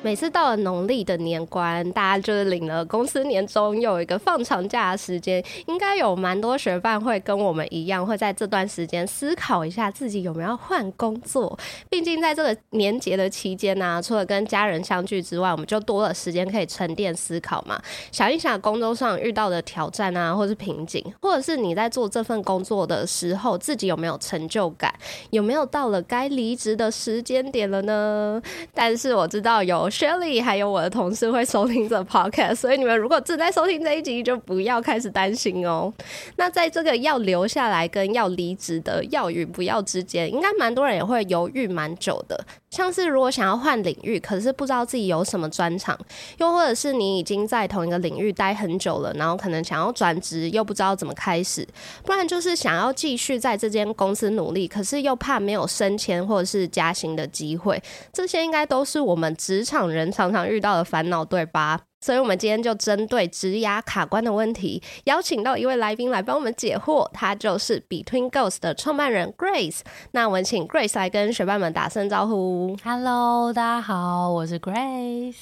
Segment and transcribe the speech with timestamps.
[0.00, 11.58] 每次到了农历的年关，大家就是领了公司年终，又有一个放长假的时间，应该有蛮多学伴会跟我们一样，会在这段时间思考一下自己有没有换工作。
[11.90, 17.80] 毕竟在这个年节的期间呢，除了跟家人相聚之外，我们就多了时间可以沉淀思考嘛。
[18.12, 24.94] 想一想工作上遇到的挑战啊，或是瓶颈，或者是你在做这份工作的时候，自己有没有成就感，
[25.30, 28.40] 有没有到了该离职的时间点了呢？
[28.72, 29.87] 但是我知道有。
[29.90, 35.92] Shelly 还有我的同事会收听这 podcast，所以你们如果正在收听这一集，就不要开始担心哦。
[36.36, 42.38] 那在这个要留下来跟要离职的要与不要之间，应该蛮多人也会犹豫蛮久的。
[42.70, 45.98] 像是如果想要换领域，可是不知道自己有什么专长，
[46.38, 51.66] 又或者是你已经在同一个领域待很久了，然后可能想要转职，又不知道怎么开始，
[52.04, 61.87] 不然就是想要继续在这间公司努力，可是又怕没有升迁或者是加薪的机会，这些应该都是我们职场人常常遇到的烦恼，对吧？
[62.00, 67.08] 所以，我们今天就针对职涯卡关的问题，邀请到一位来宾来帮我们解惑。
[67.12, 69.80] 他就是 Between Ghost 的创办人 Grace。
[70.12, 72.76] 那我们请 Grace 来跟学伴们打声招呼。
[72.84, 75.34] Hello，大家好，我是 Grace。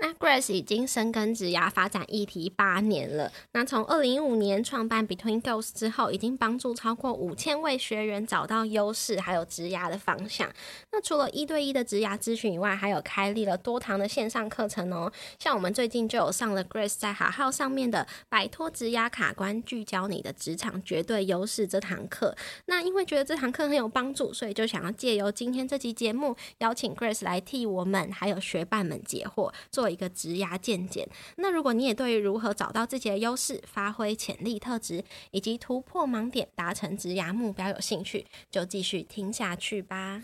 [0.00, 3.32] 那 Grace 已经深耕职涯发展议题八年了。
[3.52, 10.52] 那从二零一五年创办 Between Girls 之后，已经帮助超过五千位学员找到优势，还有职涯的方向。
[10.90, 15.10] 那除了一对一的职涯咨询以外，还有开立了多堂的线上课程哦。
[15.38, 22.36] 像我们最近就有上了 Grace 在好号上面的摆脱职涯卡关，聚焦你的职场绝对优势这堂课。
[22.66, 29.83] 那因为觉得这堂课很有帮助，所以就想要借由今天这期节目，邀请 Grace 来替我们还有学伴们解惑，做。
[29.84, 31.06] 做一个职涯见解。
[31.36, 40.22] 那如果你也对于如何找到自己的优势、发挥潜力特质，以及突破盲点、达成职涯目标有兴趣，就继续听下去吧。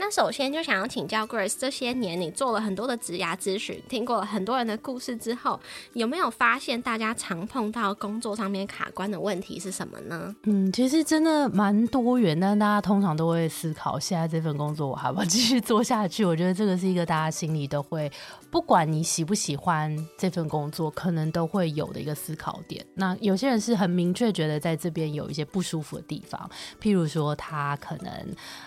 [0.00, 5.58] 那首先就想要请教 Grace，这些年你做了很多的职涯咨询，听过了很多人的故事之后，
[5.92, 10.34] 有没有发现大家常碰到工作上面卡关的问题是什么呢？
[10.44, 16.24] 嗯，其实真的蛮多元，但大家通常都会思考，现在这份工作我还要继续做下去？
[16.24, 18.10] 我觉得这个是一个大家心里都会，
[18.52, 22.86] 不管你喜不喜欢这份工作，可能都会有的一个思考点。
[22.94, 26.48] 那有些人是很明确觉得在这边有一些不舒服的地方，
[26.80, 28.12] 譬如说他可能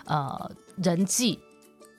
[0.06, 0.52] 呃。
[0.84, 1.40] 人际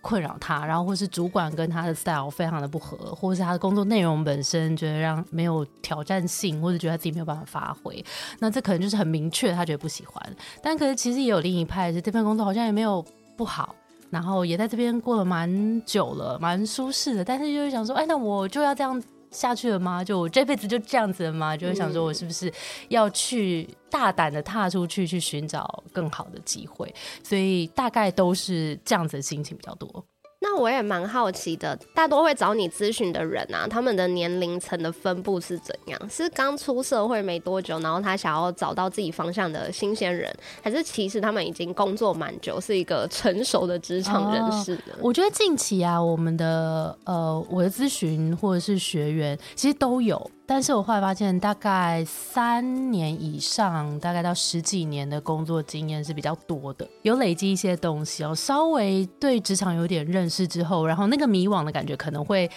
[0.01, 8.05] 困扰他，然后或是主管跟他的 style 非常的不合，或是他的工作内容本身觉得让没有挑战性，或者觉得他自己没有办法发挥，
[8.41, 10.37] 那这可能就是很明确他觉得不喜欢。
[10.61, 13.05] 但可是其实也有另一派是这份工作好像也没有
[13.37, 13.75] 不好，
[14.11, 19.01] 然后也在这边过了蛮久了，蛮舒适的，但是就是想说，哎，那我就要这样。
[19.33, 20.05] 下去了吗？
[20.05, 21.57] 就我这辈子就这样子了吗？
[21.57, 22.53] 就会想说，我是不是
[22.89, 26.95] 要去大胆的踏出去，去寻找更好的机会？
[27.25, 30.05] 所以大概都是这样子的心情比较多。
[30.53, 35.99] 那我也蛮好奇的，大多会找你咨询的人啊，他们的年龄层的分布是怎样？
[36.11, 40.31] 是刚出社会没多久，然后他想要找到自己方向的新鲜人，
[40.61, 44.93] 还是其实他们已经工作蛮久，是一个成熟的职场人士呢？
[45.01, 50.31] 我觉得近期啊，我们的呃，我的咨询或者是学员，其实都有。
[50.47, 62.51] 但是我后来发现，大概三年以上，大概到十几年的工作经验是比较多的，有累积一些东西哦，稍微对职场有点认识之后，然后那个迷惘的感觉可能会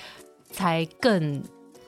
[0.51, 1.41] 才更。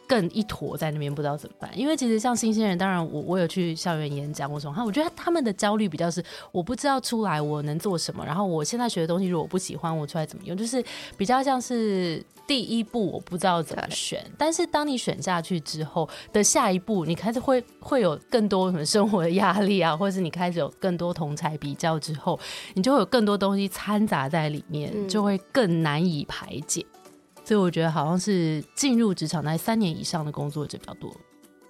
[0.07, 10.83] 更一坨在那边不知道怎么办，因为其实像新鲜人，当然我我有去校园演讲，我说哈，我觉得他们的焦虑比较是我不知道出来我能做什么，然后我现在学的东西如果不喜欢，我出来怎么用，就是
[11.17, 22.39] 比较像是第一步我不知道怎么选，但是当你选下去之后的下一步，你开始会会有更多什么生活的压力啊，或者是你开始有更多同才比较之后，
[22.75, 26.85] 你就会有更多东西掺杂在里面，就会更难以排解。
[27.47, 31.15] 所以我觉得好像是进入职场在三年以上的工作者比较多。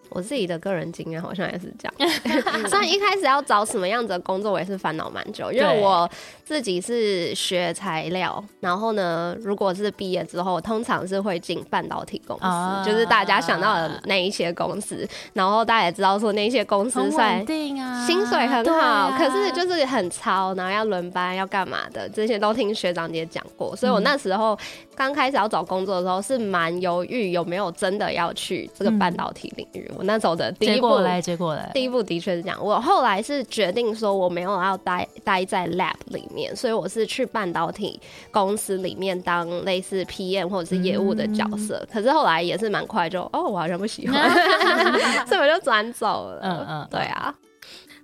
[0.10, 2.12] 我自己的个人经验好像也是这样，
[2.70, 5.52] 所以一开始要找什么样子的工作，我也是烦恼蛮久。
[5.52, 6.10] 因为我
[6.44, 15.08] 自己是学材料，然后呢，如果是毕业之后，通常是会进半导体公司，就是大家想到的那一些公司。
[15.34, 23.76] 然后大家也知道说那些公司算定啊，薪水很好，可是就是很超，然后要轮班要干嘛的，这些都听学长姐讲过。
[23.76, 24.58] 所以我那时候
[24.96, 29.92] 刚开始要找工作的时候，是蛮犹豫有没有真的要去这个半导体领域。
[29.98, 31.70] 我那时候的第一步来，结果来。
[31.74, 32.58] 第一步的确是这样。
[32.64, 38.00] 我后来是决定说我没有要待待在 lab 里面，所以我是去半导体
[38.32, 41.84] 公司里面当类似 PM 或者是业务的角色。
[41.92, 44.30] 可是后来也是蛮快就哦，我好像不喜欢，
[45.26, 46.40] 所以我就转走了。
[46.44, 47.34] 嗯嗯，对啊。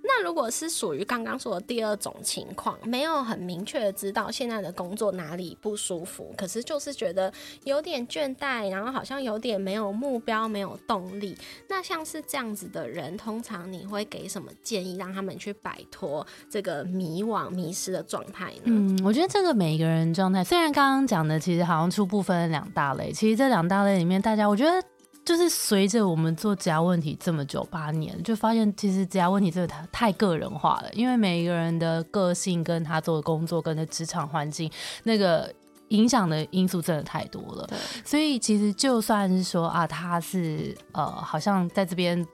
[0.06, 7.32] 那如果是属于刚刚说的第二种情况，没有很明确的知道现在的工作哪里不舒服，可是就是觉得
[7.64, 11.34] 有点倦怠，然后好像有点没有目标、没有动力。
[11.68, 18.64] 那像是这样子的人，通常你会给什么建议，让他们去摆脱这个迷惘、迷失的状态呢？
[18.66, 24.82] 嗯，我觉得这个每一个人状态，虽然刚刚讲的其实好像初步分两大类，其实这两大类里面，大家我觉得。
[25.24, 34.70] 就是随着我们做家问题这么久八年，就发现其实家问题真的太太个人化了，因为每一个人的个性跟他做的工作跟的职场环境
[35.04, 35.52] 那个
[35.88, 37.68] 影响的因素真的太多了。
[38.04, 42.24] 所以其实就算是说啊，他是呃，好像在这边。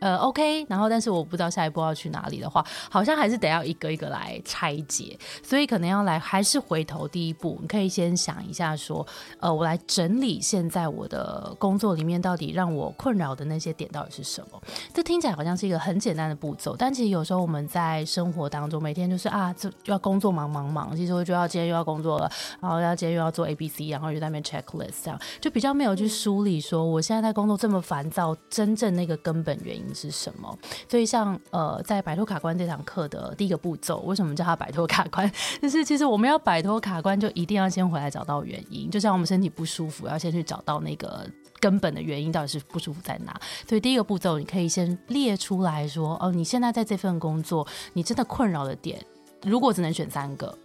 [0.00, 9.06] 呃，OK，然后但是我不知道下一步要去哪里的话，好像还是得要一个一个来拆解，所以可能要来还是回头第一步，你可以先想一下说，
[9.38, 14.60] 呃，我来整理现在我的工作里面到底让我困扰的那些点到底是什么。
[14.94, 29.89] 这听起来好像是一个很简单的步骤，但其实有时候我们在生活当中每天就是啊，这要工作忙忙忙，其实我就要今天又要工作了，然后要今天又要做 A B C，然后又在那边 checklist 这样，就比较没有去梳理说我现在在工作这么烦躁，真正那个根本原因。
[29.94, 30.58] 是什么？
[30.88, 35.30] 所以像呃，在摆脱卡关这堂课的第一个步骤，为什么叫它摆脱卡关？
[35.60, 38.90] 就是其实我们要摆脱卡关，就一定要先回来找到原因。
[38.90, 41.26] 就像我们身体不舒服，要先去找到那个
[41.58, 43.38] 根本的原因，到底是不舒服在哪。
[43.68, 49.00] 所以第一个步骤，你可以先列出来说：哦，你现在在这份工作，你真的困扰的点，
[49.42, 50.56] 如果只能选三个，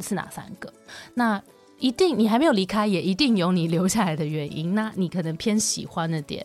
[0.00, 0.72] 是哪三个？
[1.14, 1.42] 那
[1.78, 4.74] 一定你还没有离开，也一定有你留下来的原因。
[4.74, 6.44] 那你可能偏喜欢的点。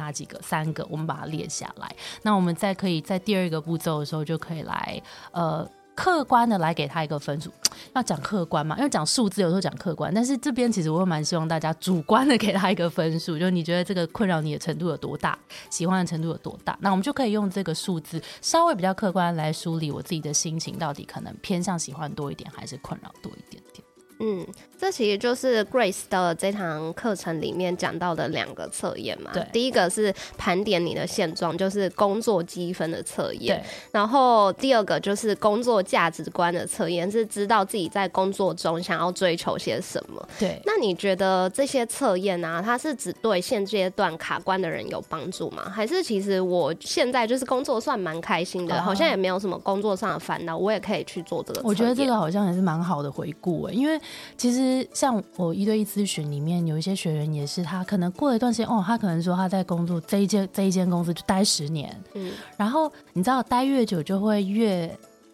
[0.00, 0.40] 哪几个？
[0.42, 1.94] 三个，我们把它列下来。
[2.22, 5.00] 那我们再可以在第二个步骤的时候，就可以来
[5.32, 7.50] 呃客观的来给他一个分数。
[7.94, 8.76] 要讲客观嘛？
[8.78, 15.38] 因为讲数字有时候讲客观，但是这边其实我会蛮希望大家主观的给他一个分数，就你觉得这个困扰你的程度有多大，
[15.70, 16.76] 喜欢的程度有多大？
[16.80, 23.84] 那我们就可以用这个数字稍微比较客观来梳理我自己的心情，到底可能偏向喜欢多一点，还是困扰多一点点？
[24.20, 24.46] 嗯。
[24.80, 29.30] 这其实就是 Grace 的这堂课程里面讲到的两个测验嘛。
[29.34, 33.62] 对，第一个是盘点你的现状，就是工作积分的测验。
[33.92, 40.26] 然后第二个就是工作价值观的测验，是知道自己在工作中想要追求些什么。
[40.38, 40.58] 对。
[40.64, 45.68] 那你觉得这些测验啊，它是只对现阶段卡关的人有帮助吗？
[45.68, 51.60] 还是其实我现在就是工作算蛮开心的，好像也没有什么工作上的烦恼，我也可以去做这个。
[51.62, 54.00] 我觉得这个好像也是蛮好的回顾诶，因为
[54.38, 54.69] 其实。
[54.92, 64.90] 像我一对一咨询里面有一些学员也是，他可能过了一段时间哦，他可能说他在工作这一间这一间公司就待十年，嗯，然后你知道待越久就会越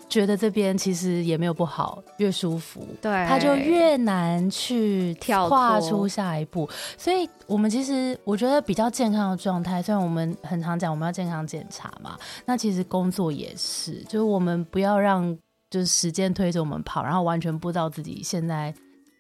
[0.09, 6.69] 觉得这边其实也没有不好，越舒服，对，他就越难去跳跨出下一步。
[6.97, 15.37] 所以我们其实我觉得比较健康的状态，虽然我们很常讲我们要健康检查嘛，那其实工作也是，就是我们不要让
[15.69, 18.73] 就是时间推着我们跑，然后完全不知道自己现在。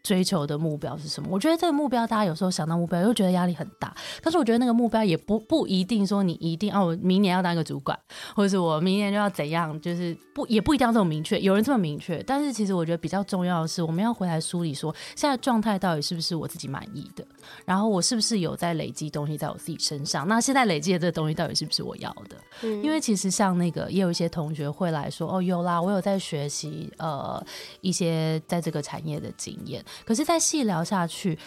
[0.06, 1.28] 追求的目标是什么？
[1.32, 3.92] 我觉得这个目标，大家有时候想到目标又觉得压力很大。
[4.22, 7.98] 但是我觉得那个目标也不不一定说你一定哦，明年要当一个主管，
[8.32, 11.40] 或者是我明年就要怎样，就是不也不一定要这么明确。
[11.40, 17.26] 有人这么明确，但是其实我觉得比较重要的是，我们要回来梳理说，现在状态到底是不是我自己满意的？
[17.64, 20.28] 然后我是不是有在累积东西在我自己身上？
[20.28, 22.36] 那现在累积的这个东西到底是不是我要的？
[22.62, 27.44] 嗯，因为其实像那个也有一些同学会来说，哦，有啦，我有在学习呃
[27.80, 29.84] 一些在这个产业的经验。
[30.04, 31.38] 可是再细聊下去，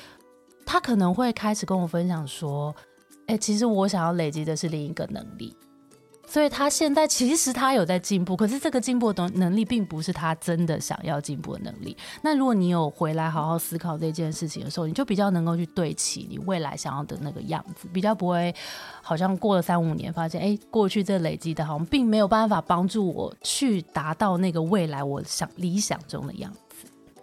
[0.66, 2.76] 他可能会开始跟我分享说
[3.28, 5.56] ：“哎，其实我想要累积的是另一个能力。”
[6.28, 11.98] 所以他现在其实他有在进步，可是这个进步的能力并不是他真的想要进步的能力。
[12.22, 18.54] 那如果你有回来好好思考这件事情的时候，你就比较能够去对齐你未来想要的那个样子，比较不会
[19.02, 26.60] 好像过了三五年发现，哎，过去这累积的好像并没有办法帮助我去达到那个未来我想理想中的样子。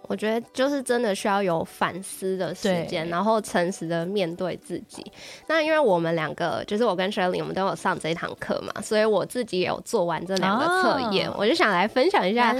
[0.06, 5.04] 我觉得就是真的需要有反思的时间，然后诚实的面对自己。
[5.46, 12.52] 那因为我们两个，就是我跟 Shirley，我们都有上这一堂课嘛，所以我自己也有做完这两个测验，我就想来分享一下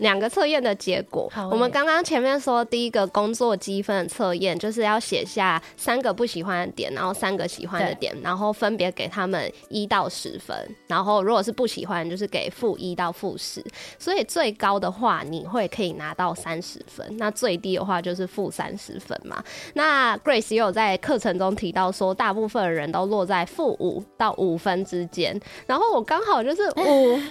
[0.00, 1.30] 两个测验的结果。
[1.50, 10.56] 我们刚刚前面说第一个工作积分的测验，就是要写下三个不喜欢的点，然后三个喜欢的点，然后分别给他们一到十分。
[10.86, 13.64] 然后如果是不喜欢，就是给负一到负十。
[13.98, 16.83] 所以最高的话，你会可以拿到三十。
[16.86, 19.42] 分，那最低的话就是负三十分嘛。
[19.74, 27.30] 那 Grace 也有在课程中提到说，大部分的人都落在负五到五分之间，然后我刚好就是五分，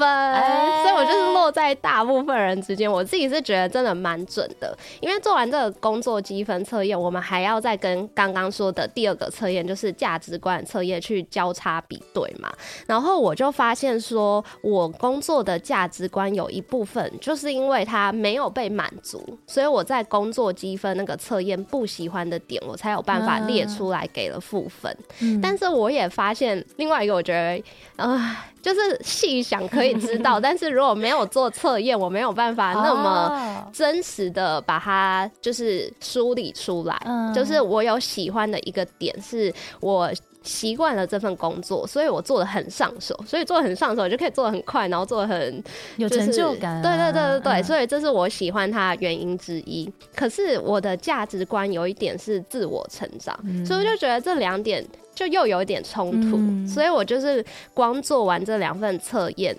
[0.84, 2.92] 所以我就是落在大部分人之间。
[2.92, 12.52] 我自己是觉得真的蛮准的，因为做完这个工作积分测验，我们还要再跟刚刚说的第二个测验，就是价值观测验去交叉比对嘛。
[12.88, 24.96] 然后我就发现说，我工作的价值观有一部分就是因为它没有被满足，所以我在工作积分那个测验不喜欢的点，我才有办法列出来给了负分。
[25.42, 27.64] 但是我也发现另外一个，我觉得，
[28.04, 37.00] 呃，就是细想可以知道， 但是如果没有做测验，我没有办法那么真实的把它就是梳理出来。
[37.36, 40.12] 就是我有喜欢的一个点，是我。
[40.44, 45.64] 习惯了这份工作，所以我做的很上手，所以做的很上手就可以做的很快，然后做的很
[45.98, 46.82] 有成就感。
[46.82, 49.92] 对对对对对，所以这是我喜欢它的原因之一。
[50.16, 54.86] 可是我的价值观有一点是自我成长，所以我就觉得这两点
[55.16, 56.72] 就又有一点冲突。
[56.72, 59.58] 所以我就是光做完这两份测验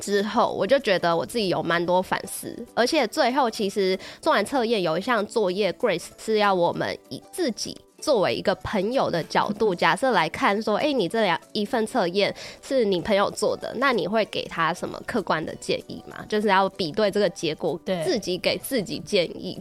[0.00, 7.76] 之后，我就觉得我自己有蛮多反思，而且最后其实做完测验有一项作业，Grace 是要我们以自己。
[8.06, 12.32] 作为一个朋友的角度，假设来看说，哎，你这两一份测验
[12.62, 16.24] 是你朋友做的，那你会给他什么客观的建议吗？
[16.28, 19.60] 就是要比对这个结果，自己给自己建议。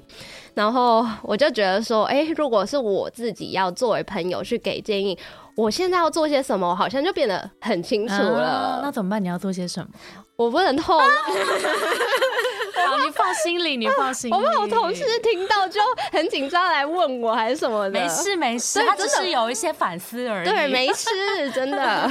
[0.53, 5.17] 然后我就觉得说，哎，如果是我自己要作为朋友去给建议，
[5.55, 8.79] 我现在要做些什么，好像就变得很清楚了。
[8.83, 9.23] 那怎么办？
[9.23, 9.87] 你要做些什么？
[10.35, 11.03] 我不能透露。
[12.85, 14.31] 好，你放心里，你放心。
[14.33, 15.79] 我怕我同事听到就
[16.11, 17.91] 很紧张来问我还是什么的。
[17.91, 20.49] 没事没事，他只是有一些反思而已。
[20.49, 21.09] 对，没事，
[21.51, 21.77] 真的。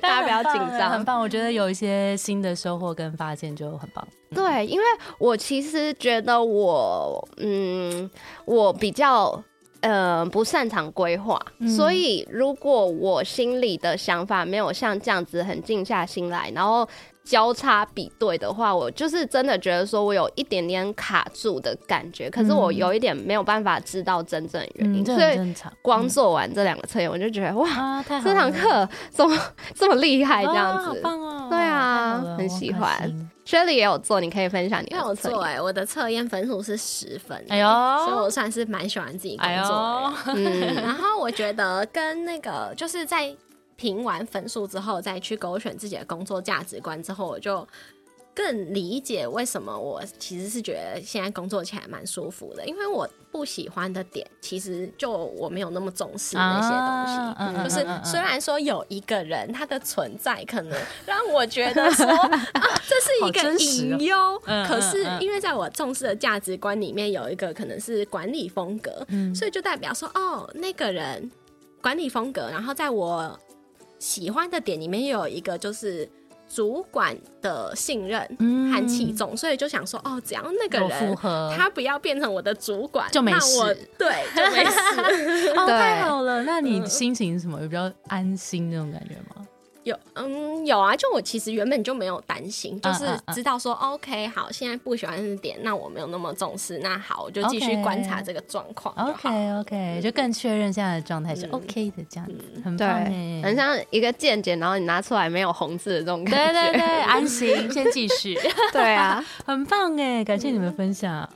[0.00, 1.20] 大家不要紧张，很棒。
[1.20, 4.06] 我觉得有一些新的收获跟发现就很棒。
[4.34, 4.84] 对，因为
[5.18, 8.10] 我其实觉得我，嗯，
[8.44, 9.42] 我比较
[9.80, 11.40] 呃不擅长规划，
[11.76, 16.88] 所以如果我心里的想法没有像这样子很静下心来，然后。
[17.28, 29.38] 交叉比对的话，我就是真的觉得说我有一点点卡住的感觉，可是我有一点没有办法知道真正原因，所以光做完这两个测验，我就觉得哇，这堂课怎么
[29.74, 31.02] 这么厉害这样子，
[31.50, 33.28] 对啊，很喜欢。
[33.44, 35.40] Shelly 也有做，你可以分享你的测验。
[35.40, 37.68] 哎，我的测验分数是十分，哎呦，
[38.06, 40.14] 所以我算是蛮喜欢自己工作。
[40.34, 43.36] 嗯， 然后我觉得跟那个就是在。
[43.78, 47.66] 评完分数之后，再去勾选自己的工作价值观之后，我就
[48.34, 52.66] 更理解为什么我其实是觉得现在工作起来蛮舒服的。
[52.66, 57.62] 因为我不喜欢的点，其实就我没有那么重视那些东西。
[57.62, 71.30] 就是虽然说有一个人他的存在可能让我觉得说这是一个隐忧，可是因为在我重视的价值观里面有一个可能是管理风格，所以就代表说哦，那个人
[71.80, 73.38] 管理风格，然后在我。
[73.98, 76.08] 喜欢的点里面又有一个就是
[76.48, 78.20] 主管的信任
[78.72, 81.16] 和器重，所以就想说哦，只要那个人
[81.54, 85.50] 他不要变成我的主管就没事，对，就没事。
[85.58, 87.58] 哦，太好了，那你心情什么？
[87.60, 89.46] 比较安心那种感觉吗？
[89.88, 98.94] 有嗯有啊，就我其实原本就没有担心，就是知道说 OK 好，现在不喜欢的点，那我没有那么重视，那好，我就继续观察这个状况。
[98.94, 103.04] OK OK，就更确认现在的状态是 OK 的，这样子很棒
[103.42, 108.38] 很像一个见解，然后你拿出来没有红字的这种感觉，对对对，安心，先继续。
[108.72, 111.28] 对啊， 很棒哎，感谢你们分享。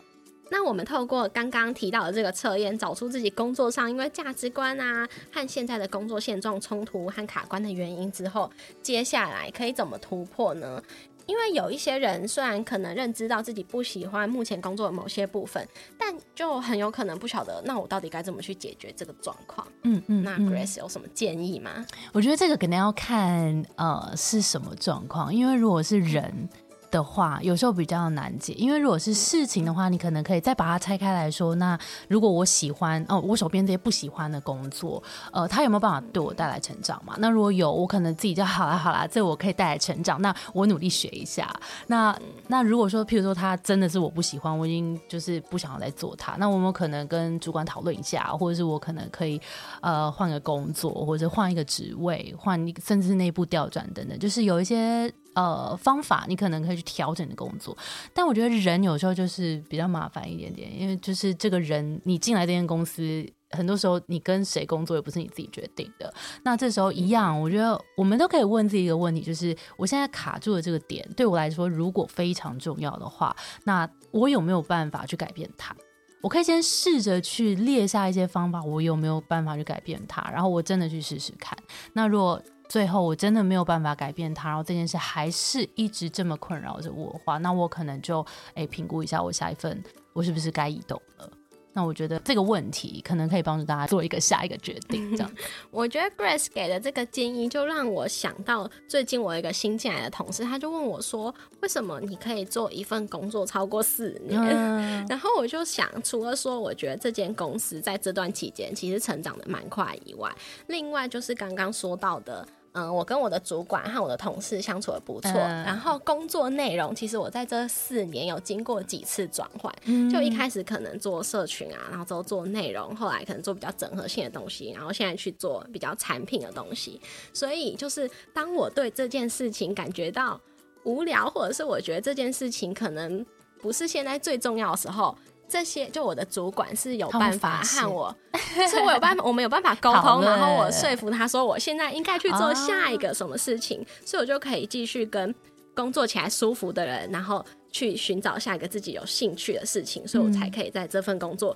[0.53, 8.51] 那我们透过刚刚提到的这个测验，找出自己工作上因为价值观啊和现在的工作现状冲突和卡关的原因之后，
[8.83, 10.83] 接下来可以怎么突破呢？
[11.25, 15.67] 因为有一些人虽然可能认知到自己不喜欢目前工作的某些部分，
[15.97, 19.67] 但就很有可能不晓得，那我到底该怎么去解决这个状况？
[19.85, 21.87] 嗯嗯，那 Grace 有什么建议吗？
[22.13, 26.47] 我觉得这个可能要看呃是什么状况，因为如果是人。
[26.93, 31.55] 的话，有时候比较难解，因为如果是事情的话，你可能可以再把它拆开来说。
[31.55, 37.15] 那如果我喜欢哦，我手边这些不喜欢的工作，呃，他有没有办法对我带来成长嘛？
[37.19, 40.21] 那如果有，我可能自己就好了，好了，这我可以带来成长。
[40.21, 41.51] 那我努力学一下。
[41.87, 42.15] 那
[42.49, 49.41] 那如果说，譬如说他真的是我不喜欢，我已经就是不想要再做他，那我们可能跟主管讨论一下，或者是我可能可以
[49.81, 55.11] 呃换个工作，或者换一个职位，换一个甚至内部调转等等，就是有一些。
[55.35, 57.77] 呃，方法你可能可以去调整的工作，
[58.13, 66.13] 但我觉得人有时候就是比较麻烦一点点，因为就是这个人你进来这间公司，很多时候你跟谁工作也不是你自己决定的。
[66.43, 73.35] 那这时候一样，我觉得我们都可以问自己一个问题，就是我现在卡住的这个点，对我来说如果非常重要的话，
[73.65, 75.75] 那我有没有办法去改变它？
[76.21, 80.23] 我可以先试着去列下一些方法，我有没有办法去改变它？
[80.31, 81.59] 然后我真的去试试看。
[81.95, 82.41] 那如果
[82.73, 88.25] 最后我真的没有办法改变它，然后这件事还是一直这么困扰着我的话，那我可能就
[88.55, 89.79] 诶评估一下我下一份
[90.15, 91.31] 我是不是该移动了。
[91.75, 95.31] 那我觉得这个问题可能可以帮助大家做一个下一个决定，这样。
[95.71, 104.41] 我觉得 Grace 给的这个建议就让我想到，最近我一个新进来的同事，他就问我说：“为什么你可以做一份工作超过四年？”
[105.11, 110.35] 然后我就想，除了说我觉得这间公司在这段期间其实成长的蛮快以外，
[110.69, 112.49] 另外就是刚刚说到的。
[112.75, 119.71] 嗯，我跟我的主管和我的同事相处的不错，然后工作内容其实我在这四年有经过几次转换，
[120.11, 126.99] 就一开始可能做社群啊，然后之后做内容，后来可能做比较整合性的东西，然后现在去做比较产品的东西。
[127.35, 130.41] 所以就是当我对这件事情感觉到
[130.85, 133.25] 无聊，或者是我觉得这件事情可能
[133.61, 135.15] 不是现在最重要的时候。
[135.53, 138.17] 这些就我的主管是有办法和我，
[138.71, 145.35] 是我有办法，我们有办法沟通，然后我说服他说我现在应该去做下一个什么事情，所以我就可以继续跟
[145.75, 151.55] 工作起来舒服的人，然后去寻找下一个自己有兴趣的事情，所以我才可以在这份工作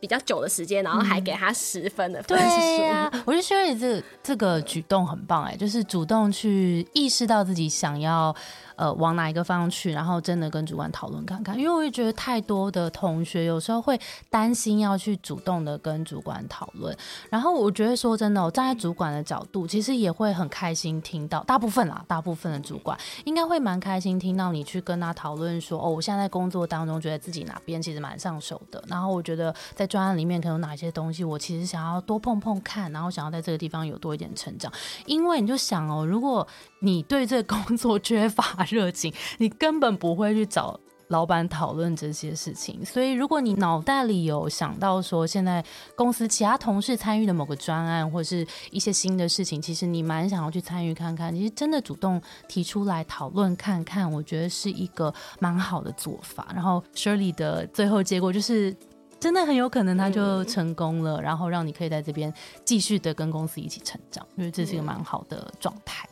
[0.00, 2.44] 比较久的时间，然后还给他十分的分数。
[2.56, 8.34] 对呀，我觉得薛瑞这这个举动很棒哎，就是主动去意识到自己想要。
[8.76, 9.92] 呃，往哪一个方向去？
[9.92, 13.98] 然后真的跟主管讨论看看，因为我会觉得太多的同学有时候会
[14.30, 16.96] 担心要去主动的跟主管讨论。
[17.30, 28.82] 然后我觉得说真的，我站在主管的角度，其实也会很开心听到大部分啦，大部分的主管应该会蛮开心听到你去跟他讨论说，哦，我现在在工作当中觉得自己哪边其实蛮上手的。
[28.88, 34.72] 然后我觉得在专案里面可能有哪些东西，我其实想要多碰碰看，然后想要在这个地方有多一点成长。
[35.06, 36.46] 因为你就想哦，如果
[36.80, 40.78] 你对这个工作 缺乏，热情，你根本不会去找
[41.08, 42.82] 老板讨论这些事情。
[42.84, 45.62] 所以，如果你脑袋里有想到说，现在
[45.94, 51.34] 公司其他同事参与的某个专案，或者是一些新的事情，其实你蛮想要去参与看看。
[51.34, 56.48] 其实真的主动提出来讨论看看，我觉得是一个蛮好的做法。
[56.54, 58.74] 然后，Shirley 的最后结果就是，
[59.20, 62.32] 真的很有可能他就成功了，然后让你可以在这边
[62.64, 66.08] 继续的跟公司一起成长，因为这是一个蛮好的状态。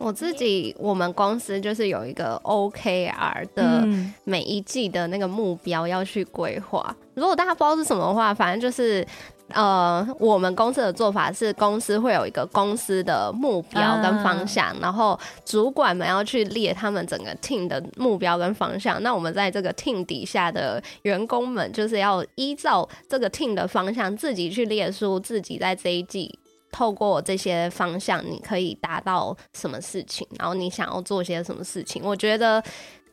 [0.00, 3.86] 我自己，我们公司就是有一个 OKR 的
[4.24, 6.96] 每一季的那个目标要去规划。
[7.12, 9.06] 如果大家不知道是什么的话，反正就是
[9.48, 19.02] 呃，我们公司的做法是，公司会有一个公司的目标跟方向，然后主管们要去列他们整个 team 的目标跟方向。
[19.02, 26.38] 那我们在这个 team 底下的员工们，就是要依照这个 team 的方向，自己去列出自己在这一季。
[26.70, 30.26] 透过这些方向，你可以达到什么事情？
[30.38, 32.02] 然后你想要做些什么事情？
[32.04, 32.62] 我觉得。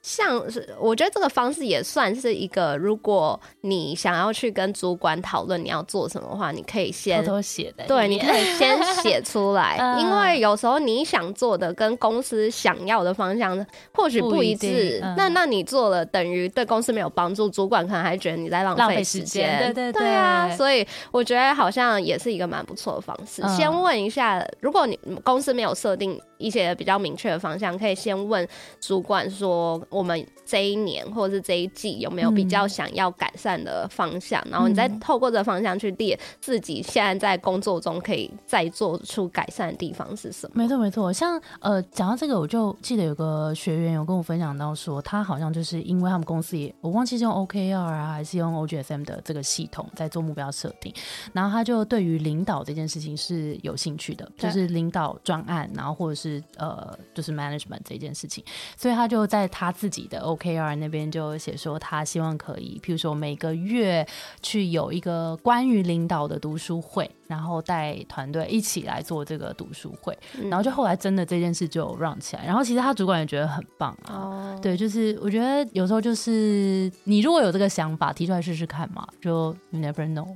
[0.07, 23.41] 像是我觉得这个方式也算是一个，如果你想要去跟主管讨论你要做什么的话，你可以先偷偷写的，对，你可以先写出来， 因为有时候你想做的跟公司想要的方向或许不一致，那那你做了等于对公司没有帮助，主管可能还觉得你在浪费时间，对对对啊，所以我觉得好像也是一个蛮不错的方式。
[23.57, 26.17] 先问一下，如果你公司没有设定。
[26.39, 28.47] 一些比较明确的方向，可以先问
[28.79, 40.53] 主管说，我们这一年或者是这一季有没有比较想要改善的方向，然后你再透过这个方向去列自己现在在工作中可以再做出改善的地方是什么？
[40.61, 50.93] 没错没错，像呃讲到这个，我就记得有个学员有跟我分享到说，他好像就是因为他们公司也我忘记是用 OKR 啊还是用 OGSM 的这个系统在做目标设定，
[51.33, 56.27] 然后他就对于领导这件事情是有兴趣的，就是领导专案，然后或者是。
[56.27, 58.43] 是呃，就是 management 这件事情，
[58.75, 64.07] 所以他就在他自己的 OKR 那边就写说，他希望可以，譬如说每个月
[64.41, 70.17] 去有一个关于领导的读书会，然后带团队一起来做这个读书会，
[70.49, 80.27] 然后就后来真的这件事就让起来，然后其实他主管也觉得很棒啊，对，就是我觉得有时候就是你如果有这个想法提出来试试看嘛，就 you never know，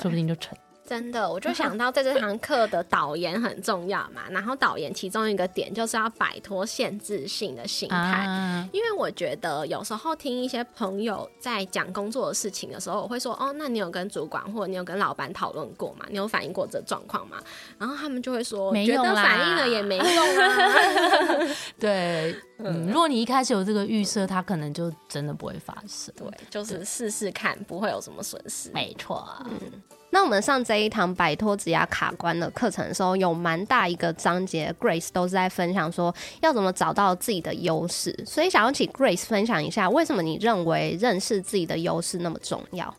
[0.00, 0.56] 说不定就成。
[0.90, 7.96] 真的，我就 想到在这堂课的导言很重要嘛，然后导言其中一个点就是要摆脱限制性的心态。
[7.96, 16.04] 啊，因为我觉得有时候听一些朋友在讲工作的事情的时候，我会说哦，那你有跟主管或者你有跟老板讨论过吗？
[16.10, 17.40] 你有反映过这状况吗？
[17.78, 21.56] 然后他们就会说，觉得没用啦反映了也没用啊。
[21.78, 26.12] 对， 嗯，如果你一开始有这个预设，它可能就真的不会发生。
[26.16, 28.72] 对，就是试试看，不会有什么损失。
[28.72, 29.24] 没错，
[30.10, 42.92] 那我们上这一堂摆脱指压卡关的课程的时候，有蛮大一个章节，Grace 都是在分享说要怎么找到自己的优势，所以想要请 Grace 分享一下，为什么你认为认识自己的优势那么重要？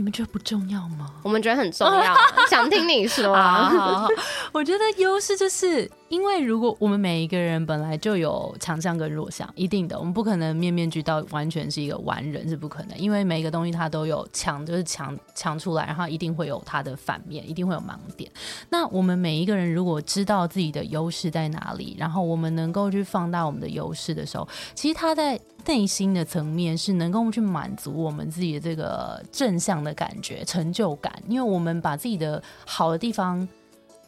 [0.00, 1.10] 你们觉得不重要吗？
[1.22, 2.16] 我们觉得很重要，
[2.48, 3.68] 想听你说啊，啊。
[3.68, 4.08] 好好
[4.50, 18.32] 我觉得优势就是因为如果我们每一个人本来就有强项跟弱项，一定的，我们不可能面面俱到，完全是一个完人是不可能，因为每一个东西它都有强，就是强强出来，然后一定会有它的反面，一定会有盲点。
[18.70, 33.46] 那我们每一个人如果知道自己的优势在哪里，然后我们能够去放大我们的优势的时候，其实它在内心的层面是能够去满足我们自己的这个正向的感觉、成就感，因为我们把自己的好的地方。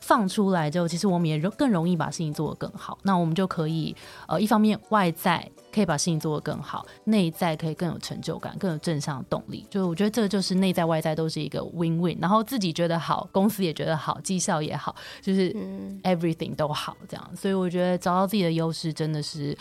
[0.04, 2.98] 放出来之后，其实我们也容更容易把事情做得更好。
[3.04, 3.94] 那我们就可以，
[4.26, 9.64] 呃，一方面外在可以把事情做得更好，内在可以更有成就感、更有正向的动力。
[9.70, 17.36] 就我觉得这个就是内在外在都是一个 win win，然后自己觉得好，公司也觉得好，绩效也好，就是嗯 everything 都好这样。
[17.36, 19.56] 所以我觉得找到自己的优势真的是，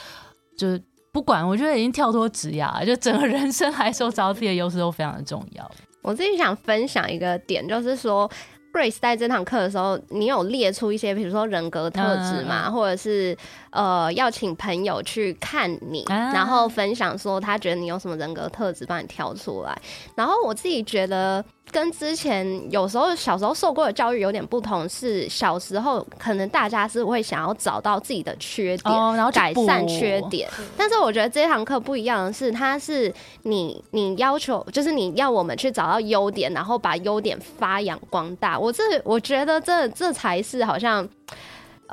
[0.58, 5.72] 就是不管我觉得已经跳脱职涯，就整个人生来说，找到自己的优势都非常的重要。
[6.02, 8.30] 我自己想分享一个点，就是说。
[8.74, 13.38] Grace 在这堂课的时候，你有列出一些，比如说人格特质嘛，或者是
[13.72, 19.78] 呃要请朋友去看你，啊然后分享说他觉得你有什么人格特质，帮你挑出来。
[20.16, 30.50] 然后我自己觉得跟之前有时候小时候受过的教育有点不同，是小时候可能大家是会想要找到自己的缺点，哦然后改善缺点。
[30.78, 38.60] 但是我觉得这堂课不一样的是，它是你你要求，就是你要我们去找到优点，然后把优点发扬光大。
[38.60, 41.08] 我这我觉得这这才是好像。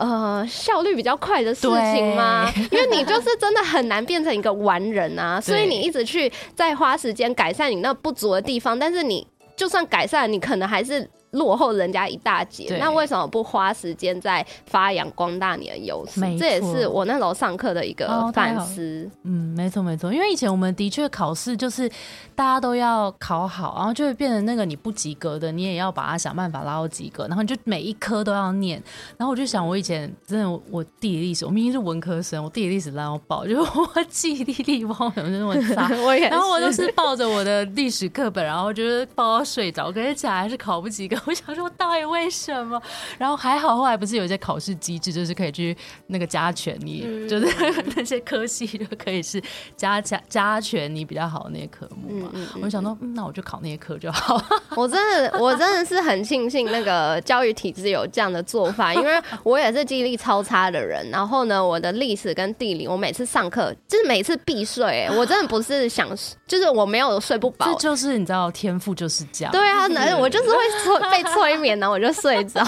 [0.01, 2.49] 呃，效率比较快的事情吗？
[2.71, 9.27] 因为你就是真的很难变成一个完人啊，所以你一直去在花时间改善你那不足的地方，但是你
[9.59, 12.77] 就算改善，你可能还是落后人家一大截。
[12.79, 16.21] 那为什么不花时间在发扬光大你的优势？
[16.37, 19.09] 这也是我那时候上课的一个反思。
[19.23, 21.89] 嗯，没错没错，因为以前我们的确考试就是
[22.35, 28.83] 大家都要考好，然后就会变成那个你不及格的，你也要把它想办法拉到及格，然后你就每一科都要念。
[29.17, 35.89] 然后我就想，我以前真的我地理历史，我明明是文科生，我地理历史烂到爆，就是我记忆力不知道怎么就那么差。
[36.03, 41.17] 我也然后我就是抱着我的历史课本，然后就是抱到睡着，可是起来还是考不及格。
[41.29, 42.81] 我 想说，到底为什么？
[43.19, 47.47] 然后还好，后来不是有一些考试机制，就是可以去那个加权你，嗯 就是
[47.95, 49.43] 那些科系就可以是
[49.77, 52.31] 加加加权你比较好的那些科目嘛。
[52.33, 54.43] 嗯嗯我就想说，嗯，那我就考那些科就好。
[54.75, 61.07] 我真的，我真的是很庆幸那个教育体制有这样的做法，因为我也是记忆力超差的人。
[61.11, 66.09] 然后呢，我的历史跟地理，我每次上课就是每次必睡、欸，我真的不是想，
[66.47, 67.75] 就是我没有睡不饱这。
[67.79, 69.53] 就是你知道，天赋就是这样。
[69.53, 72.65] 对啊，那我就是会催被催眠，然后我就睡着，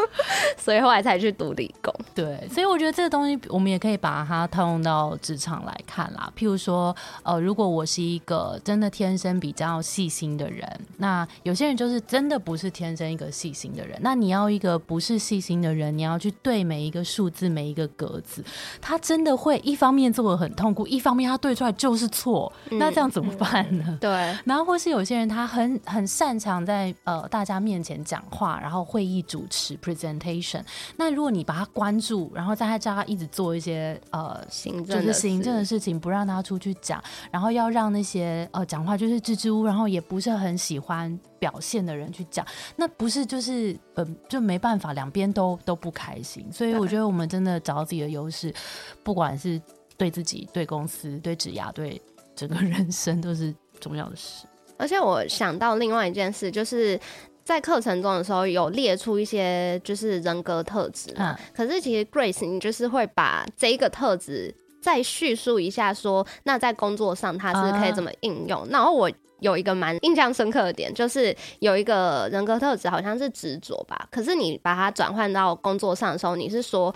[0.56, 1.92] 所以后来才去读理工。
[2.14, 6.30] 对，所以我觉得这个东西，我们也可以把它套用到职场来看啦。
[6.36, 13.98] 譬如说，呃，如果我是一个真的天生比较细心的人，那有些人就是真的不是天生一个细心的人。
[14.02, 18.44] 那你要一个不是细心的人，你要去对每一个数字、每一个格子，
[18.80, 23.98] 他真的会一方面做的很痛苦，一方面他对出来就是错，那这样怎么办呢？
[24.00, 24.10] 对，
[24.44, 30.62] 然后或是有些人他很很擅长在呃大家面前讲话，然后会议主持 presentation。
[30.96, 46.46] 那如果你把他关注，然后在他叫他一直做一些呃行政的行政的事事情，不让他出去讲，然后要让那些呃讲话就是支支吾吾，然后也不是很喜欢表现的人去讲，那不是就是本就没办法，两边都 都不开心。
[46.52, 48.54] 所以我觉得我们真的找到自己的优势，
[49.02, 49.60] 不管是
[49.96, 52.00] 对自己、对公司、对职涯、对
[52.36, 54.46] 整个人生，都是重要的事。
[54.78, 56.98] 而且我想到另外一件事，就是
[57.44, 61.36] 在课程中的时候有列出一些就是人格特质嘛。
[61.38, 68.66] 嗯可是其实 Grace 你就是会把这一个特质再叙述一下说那在工作上它是可以怎么应用。
[68.70, 76.94] 然后我有一个蛮印象深刻的点，就是有一个人格特质好像是执着吧，可是你把它转换到工作上的时候，你是说，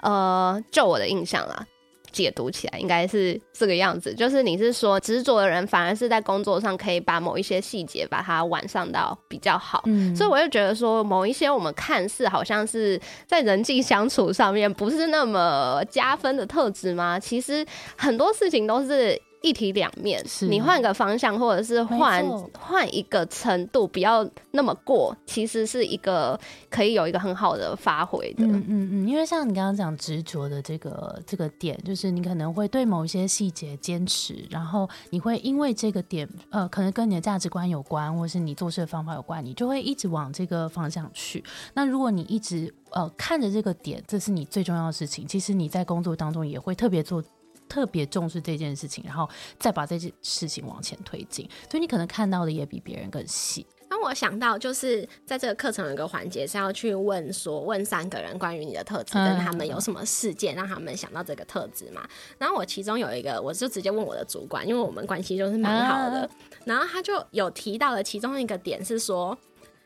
[0.00, 1.66] 呃，就我的印象啦。
[2.16, 17.20] 解读起来应该是这个样子，就是你是说执着的人反而是在工作上可以把某一些细节把它完善到比较好，嗯所以我就觉得说某一些我们看似好像是在人际相处上面不是那么加分的特质吗？
[17.20, 17.66] 其实
[17.98, 19.20] 很多事情都是。
[19.42, 22.24] 一体两面，是你换个方向，或者是换
[22.58, 28.44] 换一个程度，不要那么过，其实是一个可以有一个很好的发挥的。
[28.44, 41.44] 嗯嗯嗯，因为像你刚刚讲执着的这个这个点，就是你可能会对某一些细节坚持，然后你会因为这个点，呃，可能跟你的价值观有关，或是你做事的方法有关，你就会一直往这个方向去。
[41.74, 47.22] 那如果你一直呃看着这个点，这是你最重要的事情，其实你在工作当中也会特别做。
[47.68, 53.66] 特别重视这件事情，然后再把这件事情往前推进，所以你可能看到的也比别人更细。
[53.88, 62.06] 那我想到，就是在这个课程有一个环节是要去问说，问三个人关于你的特质，跟他们有什么事件让他们想到这个特质嘛。
[62.36, 66.28] 然后我其中有一个，我就直接问我的主管，因为我们关系就是蛮好的。
[66.64, 69.38] 然后他就有提到了其中一个点是说，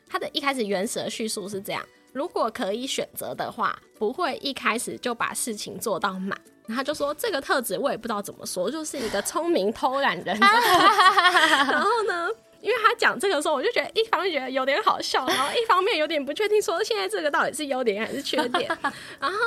[0.07, 6.35] 他的一开始原始的叙述是这样：如果可以选择的话，不会一开始就把事情做到满。
[6.73, 10.47] 他就说这个特质我也不知道怎么说，就是一个聪明偷懒人的。
[11.71, 12.29] 然后呢？
[12.61, 18.69] 因为他讲这个时候，我就觉得一方面觉得有点好笑，然后一方面有点不确定，说现在这个到底是优点还是缺点。
[19.19, 19.37] 然后，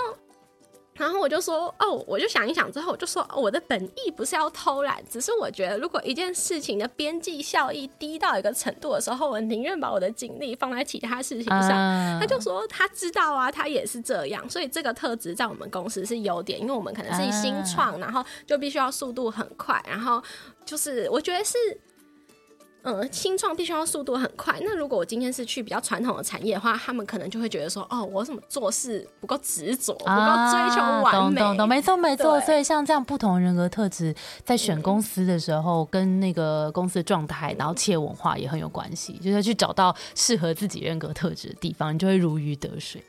[0.96, 11.70] 然后我就说，哦，我就想一想之后，我就说，哦，我的本意不是要偷懒，只是我觉得如果一件事情的边际效益低到一个程度的时候，我宁愿把我的精力放在其他事情上。
[11.70, 20.22] 啊他就说他知道啊，他也是这样，所以这个特质在我们公司是优点，因为我们可能是新创，然后就必须要速度很快，然后
[20.64, 21.58] 就是我觉得是。
[22.84, 24.58] 嗯，新创必须要速度很快。
[24.60, 30.10] 那如果我今天是去比较传统的产业的话，他们可能就会觉得说，哦，我怎么做事不够执着，不够
[30.50, 31.40] 追求完美。
[31.40, 32.38] 懂懂懂，没错没错。
[32.42, 39.14] 所以像这样不同人格特质，在选公司的时候，跟那个公司的状态，然后企业文化也很有关系。
[39.14, 43.02] 就是去找到适合自己人格特质的地方，你就会如鱼得水。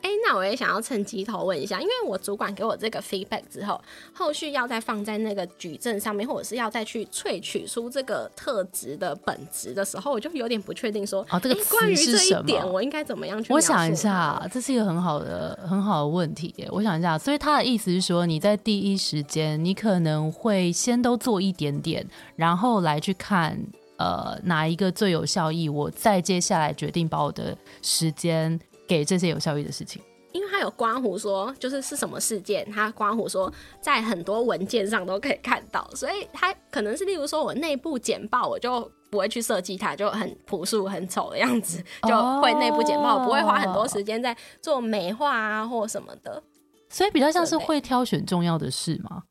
[0.00, 3.80] 哎、那我也想要趁机头问一下，因为我主管给我这个 feedback 之后，
[4.12, 13.52] 后续要再放在那个矩阵上面，或者是要再去萃取出这个特质的本质的时候，我就有点不确定说，诶哦这个词关于这一点，我应该怎么样去？
[13.52, 16.68] 我想一，下，这是一个很好的很好的问题耶。
[16.70, 22.06] 我想一下，所以他的意思是说，你在第一时间，你可能会先都做一点点，
[22.36, 23.58] 然后来去看。
[23.98, 25.68] 呃，哪一个最有效益？
[25.68, 28.56] 我再接下来决定把我的时间
[28.88, 30.02] 给这些有效益的事情。
[30.32, 46.42] 因为他有刮胡说，就是是什么事件，他刮胡说在很多文件上都可以看到，所以他可能是例如说我内部简报，我就不会去设计它，就很朴素、很丑的样子，就会内部简报，哦不会花很多时间在做美化啊或什么的。
[46.90, 49.22] 所以比较像是会挑选重要的事吗？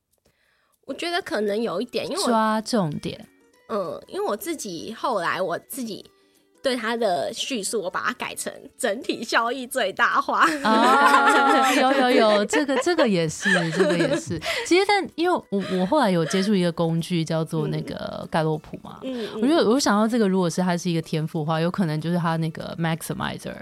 [0.87, 3.27] 我觉得可能有一点，因为我抓重点。
[3.69, 6.09] 嗯，因为我自己后来我自己
[6.61, 10.45] 对他的叙述，我把它改成整体效益最大化。
[10.63, 14.39] 啊，有有有，这个这个也是，这个也是。
[14.65, 23.53] 其实，但因为我我后来有接触一个工具叫做那个盖洛普嘛，嗯，我觉得我想到这个，如果是它是一个天赋的话，有可能就是它那个 maximizer。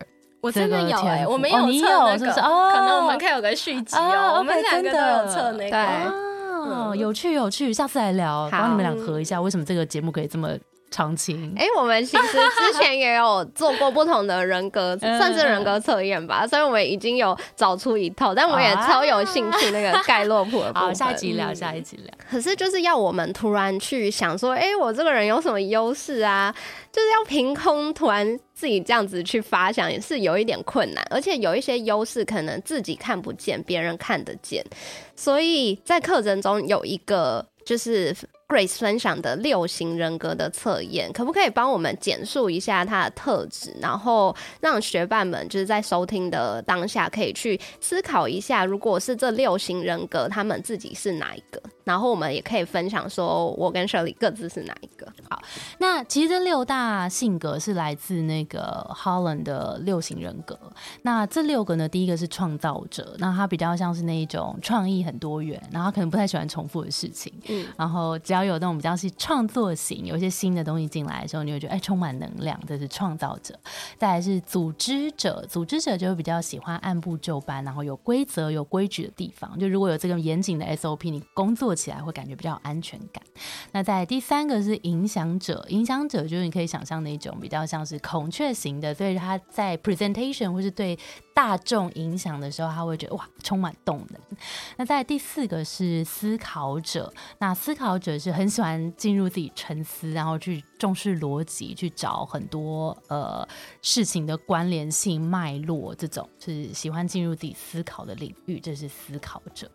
[0.41, 5.77] 我真的有哎、我们也哦你测那个，有是哦可能我们可以有个续集哦、哦我们两个都有测那个。
[5.77, 10.49] 哦，嗯有趣有趣，下次来聊，好帮你们俩合一下，为什么这个节目可以这么
[10.95, 11.53] 长青？
[11.58, 12.23] 哎、我们其实
[12.58, 20.95] 之前也有做过不同的人格， 嗯算是人格测验吧，所以我们已经有找出一套，但我也超有兴趣那个盖洛普的部好，分。
[20.95, 22.13] 下一集聊，嗯下一集聊。
[22.29, 26.55] 可是就是要我们突然去想说，哎、我这个人有什么优势啊？
[26.93, 31.05] 就是要凭空突然自己这样子去发想，也是有一点困难。
[31.10, 34.63] 而且有一些优势可能自己看不见，别人看得见。
[35.13, 38.15] 所以在课程中有一个就是
[38.47, 51.60] Grace 分享的六型人格的测验，可不可以帮我们简述一下它的特质，然后让学伴们就是在收听的当下可以去思考一下，如果是这六型人格，他们自己是哪一个？
[51.85, 55.07] 然后我们也可以分享说，我跟 Shirley 各自是哪一个？
[55.29, 55.41] 好，
[55.77, 60.59] 那其实这六大性格是来自那个 Holland 的六型人格。
[61.03, 67.31] 那这六个呢，第一个是创造者，那他比较像是那一种创意很多元，然后他可能不太喜欢重复的事情。
[67.47, 73.53] 嗯，然后只要有那种比较是创作型，有一些新的东西进来的时候，你会觉得哎充满能量，这是创造者。
[73.97, 79.57] 再来是组织者，组织者就会比较喜欢按部就班，然后有规则、有规矩的地方。
[79.59, 83.21] 就如果有这个严谨的 SOP，你工作起来会感觉比较有安全感。
[83.71, 90.97] 那在第三个是影响者，影响者就是你可以想象的一种比较像是孔雀型的，所以他在 presentation 或是对
[91.33, 94.19] 大众影响的时候，他会觉得哇充满动能。
[94.77, 103.47] 那在第四个是思考者，那思考者是很喜欢进入自己沉思，然后去重视逻辑，去找很多呃
[103.81, 109.69] 事情的关联性脉络，这种是喜欢进入自己思考的领域，这是思考者。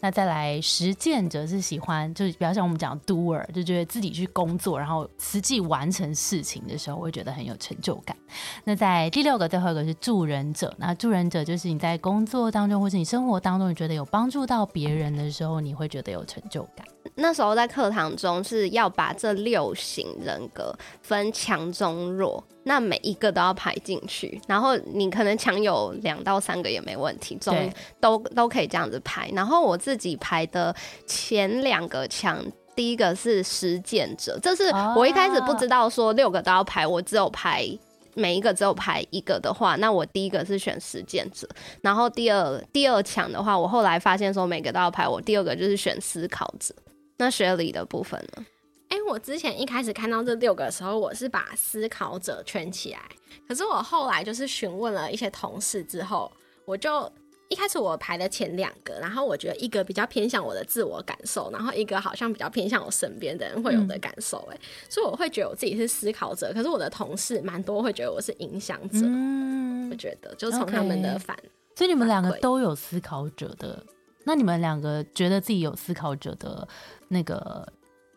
[0.00, 8.16] 那再来实践者是喜欢，就是比较像我们讲 doer，就觉得自己去工作，然后实际完成事情的时候，会觉得很有成就感。
[8.64, 16.86] 那在第六个最后一个是助人者，那助人者就是你在工作当中或是你生活当中，你觉得有帮助到别人的时候，你会觉得有成就感。
[17.14, 29.30] 那时候在课堂中是要把这六型人格分强中弱，那每一个都要排进去，然后你可能强有两到三个也没问题，中都都可以这样子排。
[29.34, 30.74] 然后我自己排的
[31.06, 32.44] 前两个强。
[32.74, 34.64] 第一个是实践者，这是
[34.96, 37.68] 我一开始不知道说六个都要排，我只有排
[38.14, 41.46] 每一个只有排一个的话，那我第一个是选实践者，
[41.82, 46.74] 然后第二第二强的话，我后来发现说每个都要排，我第二个就是选思考者。
[47.18, 48.46] 那学理的部分呢？
[48.92, 53.00] 哎、我之前一开始看到这六个的时候，我是把思考者圈起来，
[53.48, 56.30] 可是我后来就是询问了一些同事之后，
[56.66, 57.10] 我就
[57.48, 71.34] 一开始我排的前两个，然后我觉得一个比较偏向我的自我感受，然后一个好像比较偏向我身边的人会有的感受、哎、所以我会觉得我自己是思考者，可是我的同事蛮多会觉得我是影响者，嗯我，觉得就从他们的反
[71.74, 73.82] 所以你们两个都有思考者的，
[74.24, 76.68] 那你们两个觉得自己有思考者的
[77.08, 77.66] 那个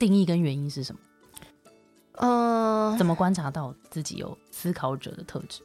[0.06, 1.00] 定义跟原因是什么？
[2.20, 5.62] 嗯、怎么观察到自己有思考者的特质？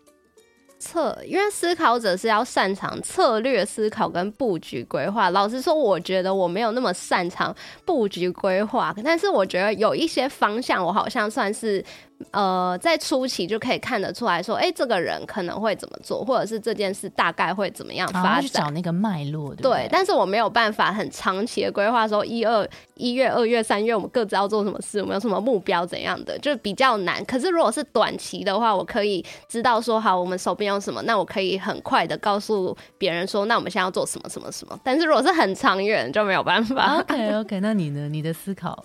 [0.79, 5.29] 策，因为思考者是要擅长策略思考跟布局规划。
[5.29, 11.85] 老实说，我觉得我没有那么擅长布局规划，但是我觉得有一些方向，我好像算是
[12.33, 18.42] 呃在初期就可以看得出来说，哎、这个人可能会怎么做，或者是这件事大概会怎么样发展。
[18.42, 19.88] 去找那个脉络，对对，？
[19.90, 27.24] 但是我没有办法很长期的规划，说一二一月、二月、三月我们各自要做什么事，我们有什么目标怎样的，就比较难。
[27.24, 34.78] 可是如果是短期的话，我可以知道说，好，我们手边有什么，那我可以很快的告诉别人说，那我们现在要做什么什么什么。
[34.85, 36.98] 但是如果是很长远，就没有办法。
[37.00, 38.09] OK OK，那你呢？
[38.09, 38.85] 你的思考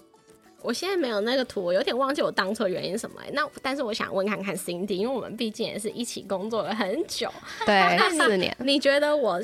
[0.65, 3.29] 我现在没有那个图，我有点忘记我当初的原因什么、欸。
[3.33, 7.31] 那但是我想问看看 Cindy，因为我们毕竟也是一起工作了很久，
[7.65, 8.55] 对，四年。
[8.59, 9.39] 你觉得我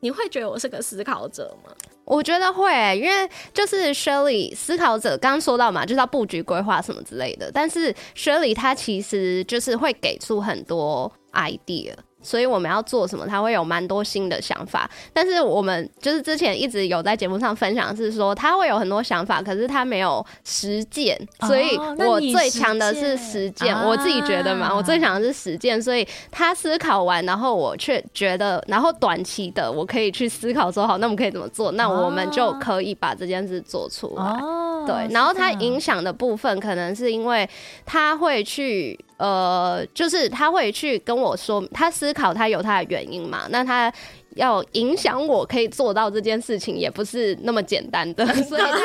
[0.00, 1.72] 你会觉得我是个思考者吗？
[2.04, 7.48] 我觉得会、因为就是 Shirley 思考者刚刚说到嘛，就是要布局规划什么之类的。
[7.52, 14.88] 但是 Shirley 他其实就是会给出很多 idea，所以我们要做什么，他会有蛮多新的想法。
[15.12, 23.74] 但是我们就是之前一直有在节目上分享，是说他会有很多想法，可是他没有实践，所以我最强的是实践。
[23.74, 31.72] 啊我自己觉得嘛，我最强的是实践，所以他思考完，然后我却觉得，然后短期的我可以去思考说，好，那我们可以怎么做？
[31.72, 34.22] 那我们就可以把这件事做出来。
[34.22, 37.48] 哦，对，然后它影响的部分，可能是因为
[37.84, 43.92] 他会去，呃，就是他会去跟我说，他思考他有他的原因嘛，那他
[44.36, 48.76] 要影响我可以做到这件事情，也不是那么简单的， 所以他要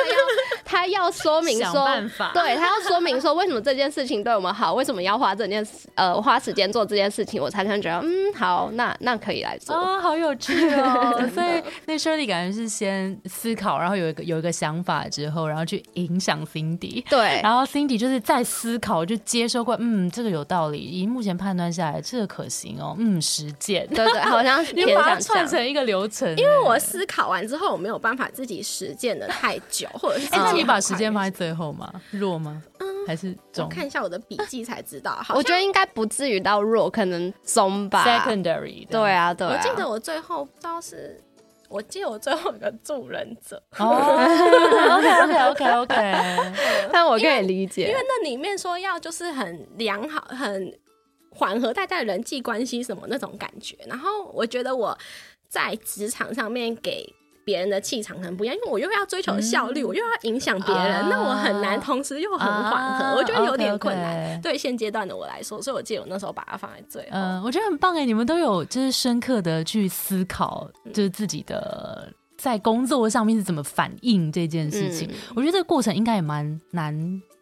[0.67, 9.75] 他要说明说，办法对他要说明说为什么这件事情对我们好，为什么要花这件事呃花时间做这件事情，我才可能觉得嗯好，那那可以来做。
[9.75, 11.27] 啊，好有趣哦！
[11.34, 25.19] 所以那 Shirley 感觉是先思考，然后有一个有一个想法之后，然后去影响 Cindy，对，然后 Cindy 就是在思考，就接收过，嗯，这个有道理，以目前判断下来，这个可行哦，嗯，实践，对对， 好像是你把它。
[25.27, 30.27] 串成一个流程，因因为我思考完之后，我没有办法自己实践的太久，或者是
[30.58, 31.93] 你把自己很快时间放在最后吗？
[32.12, 32.62] 弱吗？
[33.08, 38.04] 还是我中看一下我的笔记才知道，好 我觉得应该不至于到弱，可能中吧。
[38.06, 38.86] secondary？
[38.88, 39.54] 对，啊，对啊。
[39.56, 41.17] 我记得我最后不知道是，
[41.70, 43.86] 我记得我最后一个助人者，哦，
[44.98, 46.36] OK OK OK OK，
[46.91, 50.78] 但我可以理解，因为那里面说要就是很良好、很
[51.32, 53.78] 缓和大家的人际关系什么那种感觉。
[53.86, 54.98] 然后我觉得我
[55.48, 57.08] 在职场上面给
[57.48, 64.42] 别人的气场很不一样，因为我又要追求效率，我又要影响别人，啊那我很难同时又很缓和，啊我觉得有点困难。
[64.42, 67.08] 对现阶段的我来说，所以我记得我那时候把它放在最后。
[67.14, 75.08] 嗯，我觉得很棒哎，你们都有就是深刻的去思考，就是自己的在工作上面是怎么反应这件事情。
[75.08, 76.94] 嗯我觉得这个过程应该也蛮难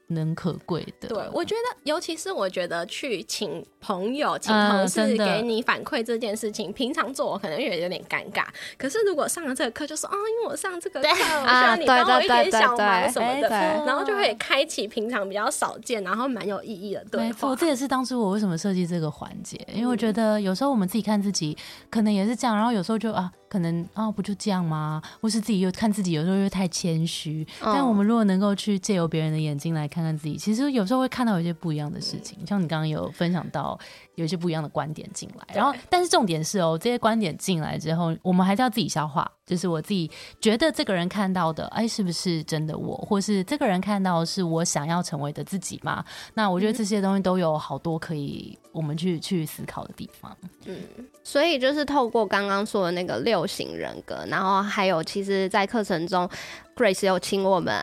[0.08, 1.08] 能可贵的。
[1.08, 8.46] 对，我觉得，尤其是我觉得去请朋友、请嗯同事给你反馈这件事情，平常做我可能也有点尴尬。
[8.78, 17.56] 可是如果上了这个课，就说啊，因为我上这个课， 我需要你对帮我一点小忙什么的，然后就会开启平常比较少见，然后蛮有意义的对没错，话。
[17.56, 21.58] 这也是当初我为什么设计这个环节，因为我嗯觉得有时候我们自己看自己，
[21.90, 25.02] 可能也是这样，然后有时候就啊，可能啊不就这样吗？
[25.22, 27.46] 或是自己又看自己，有时候又太谦虚。
[27.62, 32.38] 嗯但我们如果能够去借由别人的眼睛来看看自己，其实有时候会看到有一些不一样的事情。
[32.46, 33.78] 像你刚刚有分享到
[34.16, 39.30] 有一些不一样的观点进来，然后但是重点是哦，这些观点进来之后，我们还是要自己消化。
[39.46, 40.10] 就是我自己
[40.42, 46.04] 觉得这个人看到的，哎，是不是真的我，或是这个人看到的是我想要成为的自己吗？
[46.34, 50.36] 那我觉得这些东西都有好多可以我们去去思考的地方。
[50.66, 50.76] 嗯
[51.24, 56.30] 所以就是透过刚刚说的那个六型人格，然后还有其实，在课程中
[56.76, 57.74] ，Grace 有请我们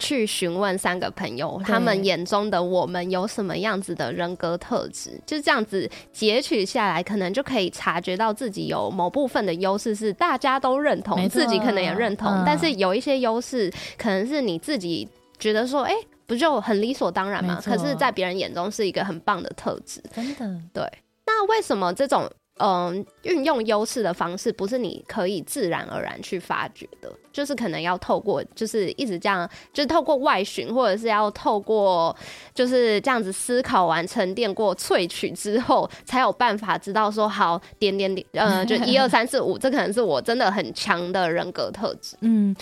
[0.00, 15.94] 去询问三个朋友，他们眼中的我们有什么样子的人格特质，就这样子截取下来，可能就可以察觉到自己有某部分的优势是大家都认同，自己可能也认同，嗯但是有一些优势可能是你自己觉得说，哎、
[16.28, 17.58] 不就很理所当然吗？
[17.64, 20.00] 可是，在别人眼中是一个很棒的特质。
[20.14, 20.84] 真的，对
[21.26, 27.10] 那为什么这种嗯运用优势的方式不是你可以自然而然去发掘的？
[27.32, 32.14] 就是可能要透过就是一直这样，就是透过外寻，或者是要透过
[32.52, 42.16] 就是这样子思考完、沉淀过、萃取之后，才有办法知道说好点点点，呃，就一二三四五，这可能是我真的很强的人格特质。
[42.20, 42.54] 嗯。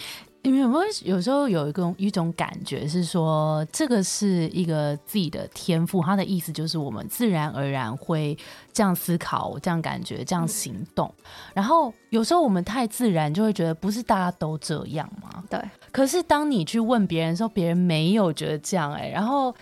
[0.47, 8.39] 你们有没有有时候有一个一种感觉是说，这个是一个自己的天赋，他的意思就是我们自然而然会
[8.73, 11.13] 这样思考、这样感觉、这样行动。
[11.53, 15.43] 然后有时候我们太自然，就会觉得不是大家都这样吗？
[15.51, 15.61] 对。
[15.91, 19.53] 可是当你去问别人的时候，别人没有觉得这样哎、然后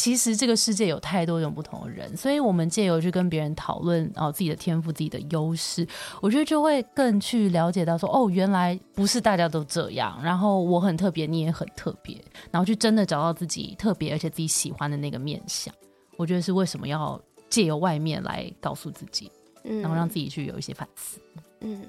[0.00, 5.86] 其实这个世界有太多种不同的人，所以我们借由去跟别人讨论哦自己的天赋、自己的优势，
[6.22, 12.16] 我觉得就会更去了解到说哦，原来不是大家都这样，然后我很特别，你也很特别，
[12.50, 15.74] 然后去真的找到自己特别而且自己喜欢的那个面相。
[16.16, 17.20] 我觉得是为什么要
[17.50, 19.30] 借由外面来告诉自己，
[19.64, 21.20] 嗯然后让自己去有一些反思。
[21.60, 21.82] 嗯，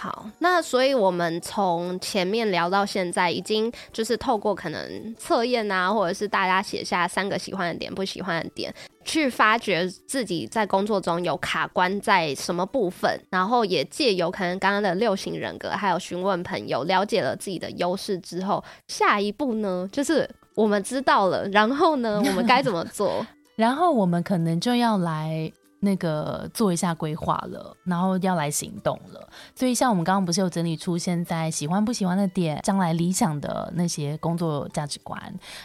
[0.00, 8.72] 好，那所以我们从前面聊到现在，已经就是透过可能测验啊，或者是大家写下三个喜欢的点、不喜欢的点，
[9.04, 23.26] 去发掘自己在工作中有卡关在什么部分，然后也借由可能刚刚的六型人格，还有询问朋友，了解了自己的优势之后，下一步呢，就是我们知道了，然后呢，我们该怎么做？
[23.56, 25.50] 然后我们可能就要来
[25.80, 29.28] 那个做一下规划了，然后要来行动了。
[29.54, 35.20] 所以像我们刚刚不是有整理出现在喜欢不喜欢的点，将来理想的那些工作价值观，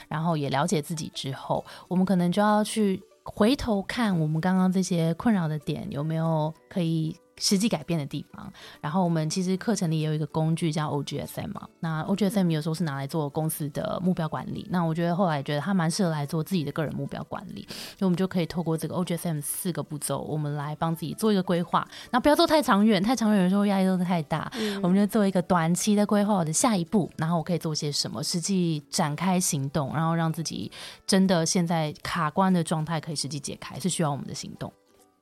[0.08, 7.16] 然后也了解自己之后，我们可能就要去回头看我们刚刚这些困扰的点有没有可以。
[7.38, 30.72] 实际改变的地方，然后我们其实课程里也有一个工具叫 OGSM 嘛，那 OGSM 有时候是拿来做公司的目标管理，那我觉得后来觉得它蛮适合来做自己的个人目标管理，所以我们就可以透过这个 OGSM 四个步骤，我们来帮自己做一个规划，那不要做太长远，太长远的时候压力都太大，我们就做一个短期的规划，我的下一步，然后我可以做些什么，实际展开行动，然后让自己
[31.08, 34.72] 真的现在卡关的状态可以实际解开，是需要我们的行动。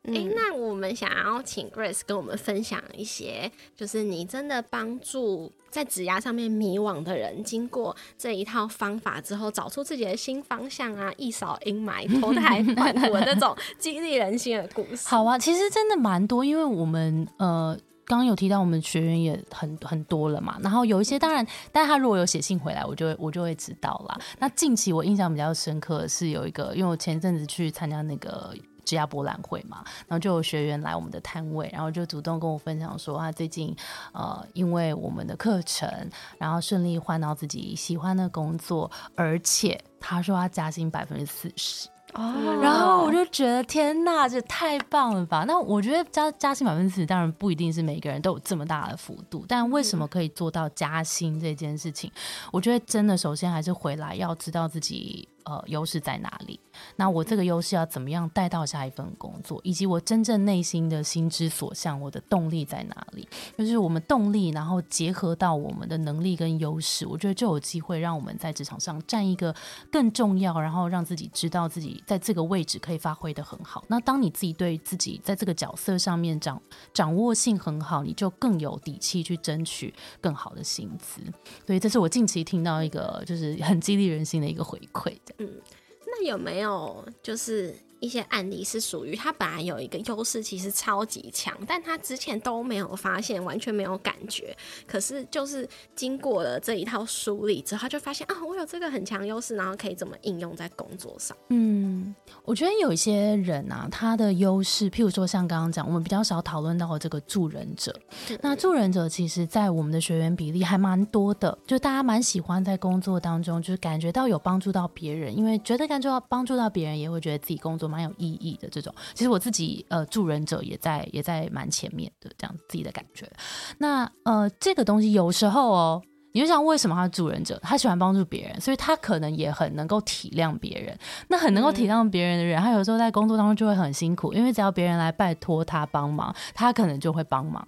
[0.04, 15.08] 哎、嗯那我们想要请 Grace 跟我们分享一些，就是你真的帮助在职涯上面迷惘的人，经过这一套方法之后，找出自己的新方向啊，一扫阴霾、脱胎换骨的这种激励人心的故事。
[15.10, 17.78] 好啊，其实真的蛮多，因为我们呃。
[18.04, 24.20] 刚刚有提到我们学员也很很多了嘛，然后有一些当然，但他如果有写信回来，我就会我就会知道啦。
[24.38, 28.54] 那近期我印象比较深刻的是有一个，因为我前一阵子去参加那个
[28.86, 33.76] 职涯博览会嘛，然后就有学员来我们的摊位，然后就主动跟我分享说，他最近
[34.14, 35.90] 呃因为我们的课程，
[36.38, 41.88] 然后顺利换到自己喜欢的工作，而且他说他加薪百分之四十。
[42.14, 45.46] 哦然后我就觉得天呐，这太棒了吧！
[45.48, 52.12] 那我觉得加加薪百分之四十，当然不一定是每个人都有这么大的幅度，但为什么可以做到加薪这件事情？
[52.52, 56.60] 我觉得真的首先还是回来要知道自己呃优势在哪里，
[56.96, 63.28] 那我这个优势要怎么样带到下一份工作，以及我真正内心的心之所向，我的动力在哪里？
[63.58, 69.56] 就是我们动力，然后结合到我们的能力跟优势，我觉得就有机会让我们在职场上占一个
[69.92, 73.84] 更重要，然后让自己知道自己在这个位置可以发挥的很好。
[73.88, 76.62] 那当你自己对自己在这个角色上面掌
[76.94, 81.22] 掌握性很好，你就更有底气去争取更好的薪资。
[81.66, 85.16] 所以这是我近期听到一个就是很激励人心的一个回馈。
[85.38, 85.62] 嗯
[86.06, 94.58] 那有没有就是一些案例是属于他本来有一个优势，其实超级强，但他之前都没有发现，完全没有感觉。
[94.88, 101.38] 可是就是经过了这一套梳理之后，他就发现啊，我有这个很强优势，然后可以怎么应用在工作上。
[101.50, 107.96] 嗯，我觉得有一些人啊，他的优势，譬如说像刚刚讲，我们比较少讨论到的这个助人者。
[108.42, 118.70] 那助人者其实，在我们的学员比例还蛮多的，就大家蛮喜欢在工作当中，就是感觉到有帮助到别人，因为觉得感觉到帮助到别人，也会觉得自己工作蛮有意义的。
[118.70, 123.30] 这种，其实我自己呃，助人者也在也在蛮前面的这样自己的感觉。
[123.78, 126.02] 那呃，这个东西有时候哦。
[126.34, 127.60] 你就想为什么他是助人者？
[127.62, 130.98] 他喜欢帮助别人，所以他可能也很能够体谅别人。
[131.28, 137.68] 那很能够体谅别人的人，他有时候在工作当中就会很辛苦，因为只要别人来拜托他帮忙，他可能就会帮忙，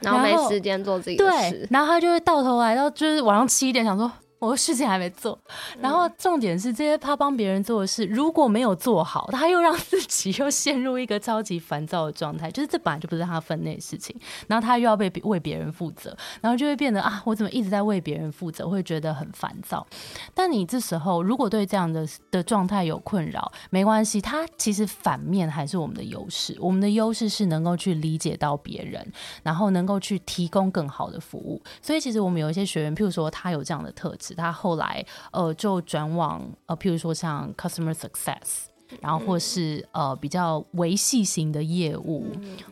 [0.00, 1.68] 然后没时间做自己的对事，。
[1.72, 4.12] 然后他就会到头来到就是晚上七点想说。
[4.42, 5.38] 我的事情还没做，
[5.80, 14.16] 然后重点是这些他帮别人做的事，如果没有做好，他又让自己又陷入一个超级烦躁的状态，就是这本来就不是他分内的事情，
[14.48, 19.86] 然后他又要被为别人负责，然后就会变得啊，我怎么一直在为别人负责，会觉得很烦躁。
[20.34, 26.56] 但你这时候如果对这样的的状态有困扰，没关系，他其实反面还是我们的优势。
[26.58, 29.06] 我们的优势是能够去理解到别人，
[29.44, 31.62] 然后能够去提供更好的服务。
[31.80, 38.66] 所以其实我们有一些学员，譬如说他有这样的特质，他后来呃就转往呃譬如说像 customer success。
[39.00, 42.26] 然后或是呃比较维系型的业务，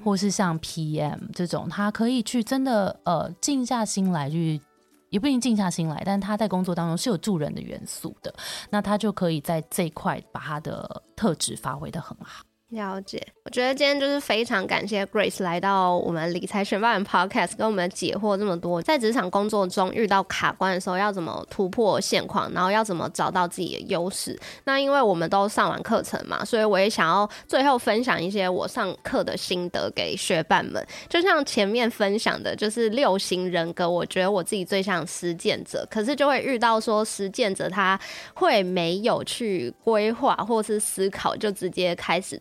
[0.04, 4.61] 或是像 PM 这种，他可以去真的呃静下心来去
[5.08, 8.34] 也不一定静下心来，但他在工作当中是有助人的元素的，
[8.68, 12.44] 那他就可以在这一块把他的特质发挥的很好。
[12.71, 24.39] 了解，我觉得今天就是非常感谢 Grace 来到我们理财学霸人 Podcast，跟我们解惑这么多，在职场工作中遇到卡关的时候，要怎么突破现况，然后要怎么找到自己的优势。
[24.62, 30.87] 那因为我们都上完课程嘛，所以我也想要最后分享一些我上课的心得给学伴们。
[31.09, 37.99] 就像前面分享的，就是六型人格，我觉得我自己最像实践者，可是就会遇到说实践者他
[38.35, 42.41] 会没有去规划或是思考，就直接开始。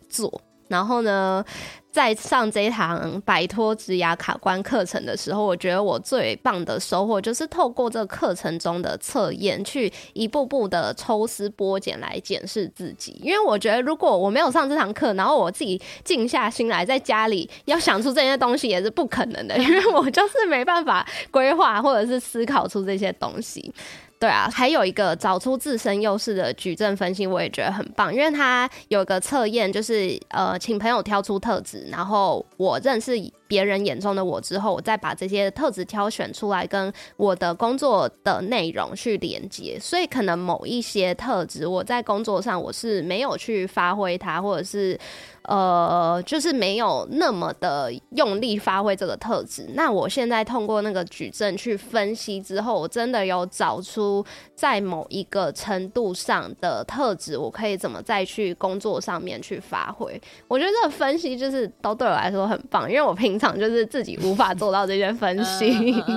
[0.68, 1.44] 然后呢，
[1.90, 13.18] 在上这一堂摆脱职涯卡关课程的时候，我觉得我最棒的收获就是透过这课程中的测验，去一步步的抽丝剥茧来检视自己。
[13.20, 23.74] 因为我觉得，如果我没有上这堂课，然后我自己静下心来在家里要想出这些东西，也是不可能的，因为我就是没办法规划或者是思考出这些东西。
[24.20, 33.18] 对啊，还有一个找出自身优势的矩阵分析，我也觉得很棒，因为它有个测验，就是呃，请朋友挑出特质，然后我认识
[33.50, 39.76] 别人眼中的我之后，我再把这些特质挑选出来，跟我的工作的内容去连接。
[39.80, 44.96] 所以可能某一些特质，我在工作上我是没有去发挥它，或者是
[45.42, 49.66] 呃，就是没有那么的用力发挥这个特质。
[49.74, 54.24] 那我现在通过那个矩阵去分析之后，我真的有找出
[54.54, 60.20] 在某一个程度上的特质，我可以怎么再去工作上面去发挥。
[60.46, 65.74] 我觉得这个分析就是都对我来说很棒，因为我平常就是自己无法做到这些分析，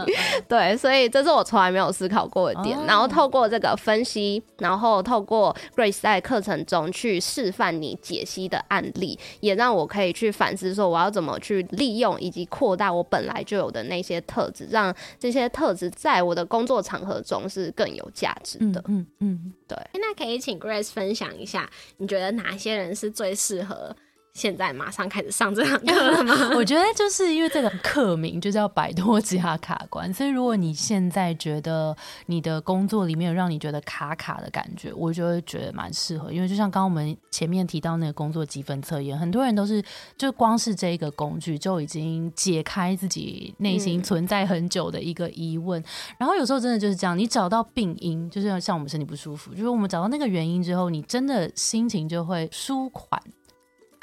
[0.49, 2.77] 对，所以这是我从来没有思考过的点。
[2.85, 18.83] 然后透过这个分析，然后透过 Grace 在课程中去示范你解析的案例，也让我可以去反思说我要怎么去利用以及扩大我本来就有的那些特质，让这些特质在我的工作场合中是更有价值嗯的。
[18.89, 19.53] 嗯嗯，
[19.93, 23.95] 那可以请 Grace 分享一下，你觉得哪些人是最适合
[24.33, 26.33] 现在马上开始上这堂课了吗？
[26.57, 36.31] 我觉得就是因为这个课名就是要摆脱其他卡关，所以如果你现在觉得你的工作里面有让你觉得卡卡的感觉，我就会觉得蛮适合。
[36.31, 39.83] 因为就像刚刚我们前面提到那个工作积分测验，很多人都是
[40.17, 45.81] 就光是这一个工具就已经解开自己内心存在很久的一个疑问。
[46.17, 53.21] 然后有时候真的就是这样，你找到病因，就是像我们身体不舒服，就是我们找到那个原因之后，你真的心情就会舒缓。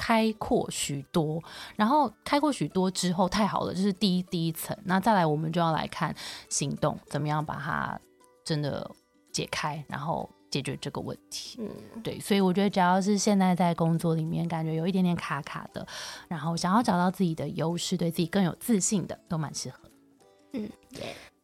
[0.01, 1.43] 开阔许多，
[1.77, 4.75] 然后开阔许多之后，太好了，这是第一第一层。
[4.85, 6.15] 那再来，我们就要来看
[6.49, 8.01] 行动，怎么样把它
[8.43, 8.91] 真的
[9.31, 11.59] 解开，然后解决这个问题。
[11.61, 11.69] 嗯，
[12.03, 15.87] 对，所以我觉得只要是现在在工作里面感觉有一点点卡卡的，
[16.29, 19.79] 然后想要找到自己的优势，对自己更有自信的，都蛮适合
[20.55, 20.71] 嗯。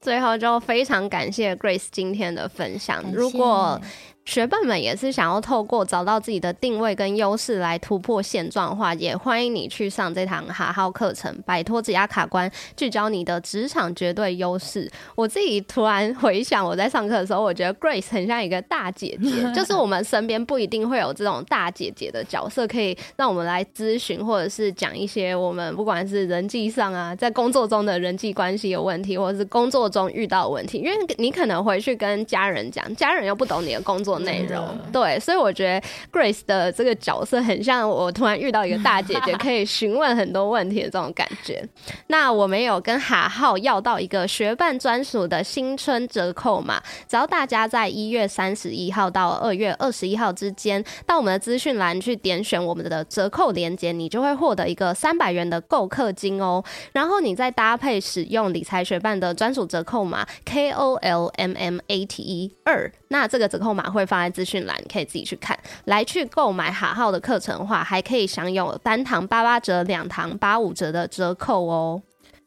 [0.01, 3.03] 最后就非常感谢 Grace 今天的分享。
[3.13, 3.81] 如果
[4.27, 14.91] 学伴们也是想要透过找到自己的定位跟优势来突破现状化，也欢迎你去上这堂哈号课程，摆脱职压卡关，聚焦你的职场绝对优势。
[15.15, 34.16] 我自己突然回想我在上课的时候，我觉得 Grace 很像一个大姐姐，就是我们身边不一定会有这种大姐姐的角色，可以让我们来咨询或者是讲一些我们不管是人际上啊，在工作中的人际关系有问题，或者是工作中遇到的问题，因为你可能回去跟家人讲，家人又不懂你的工作。
[34.21, 41.67] 内容对，所以我觉得 Grace 的这个角色很像我突然遇到一个大姐姐，可以询问很多问题的这种感觉。
[42.09, 56.63] 那我们有跟哈浩要到一个学伴专属的新春折扣码，只要大家在一月三十一号到二月二十一号之间，到我们的资讯栏去点选我们的折扣链接，你就会获得一个三百元的购课金哦。
[56.93, 64.07] 然后你再搭配使用理财学伴的专属折扣码 K O L M M A T E 二，那这个折扣码会。
[64.07, 65.59] 放在资讯栏，可以自己去看。
[65.87, 72.01] 来去购买哈号的课程的话，还可以享有单堂八八折、两堂八五折的折扣哦。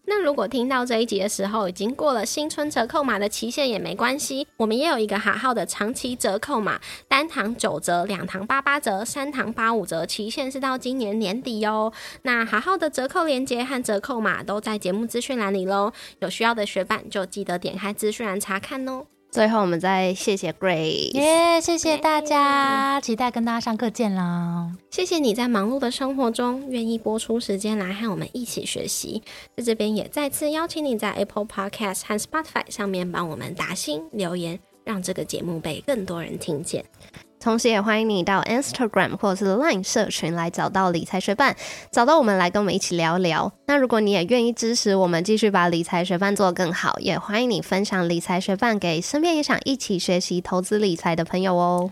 [0.06, 6.80] 那如果听到这一集的时候已经过了新春折扣码的期限也没关系，我们也有一个哈号的长期折扣码，
[7.10, 11.92] 单堂九折、两堂八八折、三堂八五折，期限是到今年年底哦。
[12.22, 19.06] 那哈号的折扣链接和折扣码都在节目资讯栏里喽，有需要的学伴就记得点开资讯栏查看哦。
[19.32, 24.72] 最后，我们再谢谢 Grace，耶，谢谢大家，期待跟大家上课见啦！
[24.90, 29.22] 谢谢你在忙碌的生活中愿意播出时间来和我们一起学习，
[29.56, 36.84] 在这边也再次邀请你在 Apple Podcast 和 Spotify 上面帮我们打新留言，让这个节目被更多人听见。
[37.40, 41.56] 同时，也欢迎你到 Instagram 或者是 Line 社群来找到理财学伴，
[41.92, 43.52] 找到我们来跟我们一起聊聊。
[43.68, 51.92] 那如果你也愿意支持我们，继续把理财学伴做得更好，也欢迎你分享理财学伴给身边也想一起学习投资理财的朋友哦。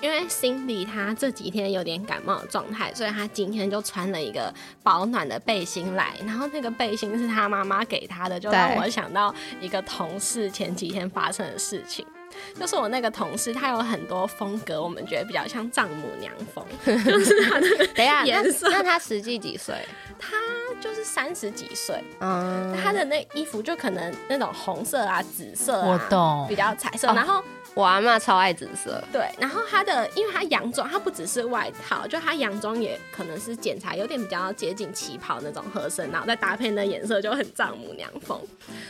[0.00, 6.14] 因为 Cindy 她这几天有点感冒的状态，所以她今天就穿了一个保暖的背心来。
[6.24, 12.06] 然后那个背心是她妈妈给她的，就让我想到一个同事前几天发生的事情。
[12.58, 18.68] 就是我那个同事，他有很多风格，我们觉得比较像丈母娘风， 就是他的 等一下颜色。
[18.70, 19.74] 那他实际几岁？
[20.18, 20.36] 他
[20.80, 22.02] 就是三十几岁。
[22.20, 27.06] 嗯，他的那衣服就可能那种红色啊、紫色啊，我懂，比较彩色。
[27.08, 27.42] 然后。
[27.74, 38.40] 我阿妈超爱紫色，对，然后她的，因为她洋装，她不只是外套，就她洋装也可能是剪裁有点比较接近旗袍那种合身，然后再搭配那颜色就很丈母娘风。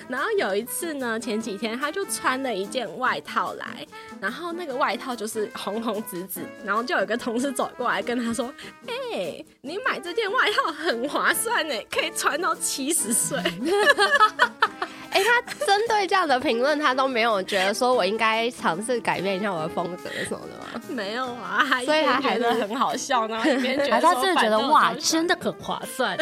[0.09, 3.87] 然后有一次呢，前几天她就穿了一件外套来，
[4.21, 8.53] 然后那个外套就是红红紫紫，然后就有一个同事走过来跟他说
[8.89, 13.39] ：“哎，你买这件外套很划算呢，可以穿到七十岁。”
[15.11, 20.83] 哎，他针对这样的评论，他都没有觉得说我应该尝试改变一下我的风格什么的吗？
[20.89, 23.41] 没有啊，所以他还是很好笑呢。
[23.41, 26.17] 一边觉得他真的觉得哇，真的很划算。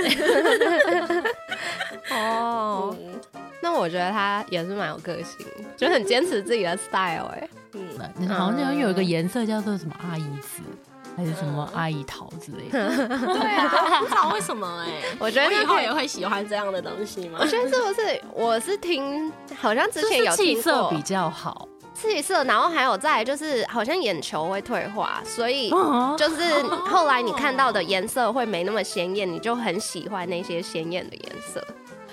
[2.11, 2.97] 哦，
[3.61, 7.27] 那我觉得他也是蛮有个性，就很坚持自己的 style。
[7.35, 10.63] 哎，嗯，好像有一个颜色叫做什么阿姨紫。
[11.17, 17.39] 还是什么阿姨桃之类的， 对啊，不知道为什么哎， 我觉得以后也会喜欢这样的东西吗？
[17.41, 18.23] 我觉得是不是？
[18.35, 25.71] 我是听，好像之前有气色比较好，气色，然后还有在就是好像眼球会退化，所以
[26.19, 31.67] 就是后来你看到的颜色会没那么鲜艳，你就很喜欢那些鲜艳的颜色。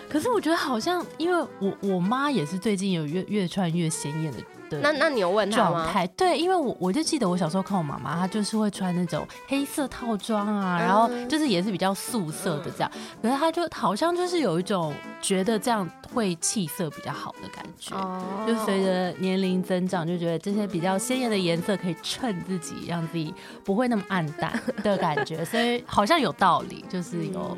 [0.10, 4.38] 可是我觉得好像，因为我我妈也是最近有越越穿越鲜艳的。
[4.82, 5.92] 那那你有问他吗？
[6.16, 27.58] 对，因为我我就记得我小时候看我妈妈，她就是会穿那种黑色套装啊，然后就是也是比较素色的这样，可是她就好像就是有一种觉得这样会气色比较好的感觉，哦就随着年龄增长，就觉得这些比较鲜艳的颜色可以衬自己，让自己不会那么暗淡的感觉，所以好像有道理，就是有。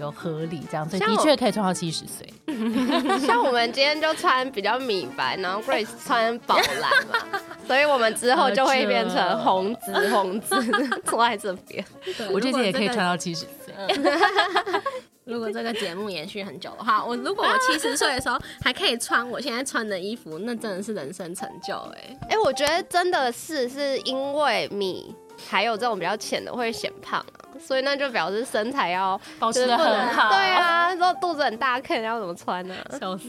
[0.00, 2.28] 有合理这样，所以的确可以穿到七十岁。
[3.24, 10.56] 像我们今天就穿比较米白，然后 Grace 穿宝蓝嘛，所以我们之后就会变成红紫红紫
[11.04, 11.84] 坐在这边。
[12.32, 13.74] 我这件也可以穿到七十岁。
[15.24, 25.14] 如果这个节目延续很久的话，我如果我七十岁的时候还可以穿我现在穿的衣服，那真的是人生成就哎哎，我觉得真的是是因为米。
[25.50, 30.30] 还有这种比较浅的会显胖啊，所以那就表示身材要保持的很好。
[30.30, 33.26] 对，啊，之后肚子很大，看人要怎么穿呢、笑死。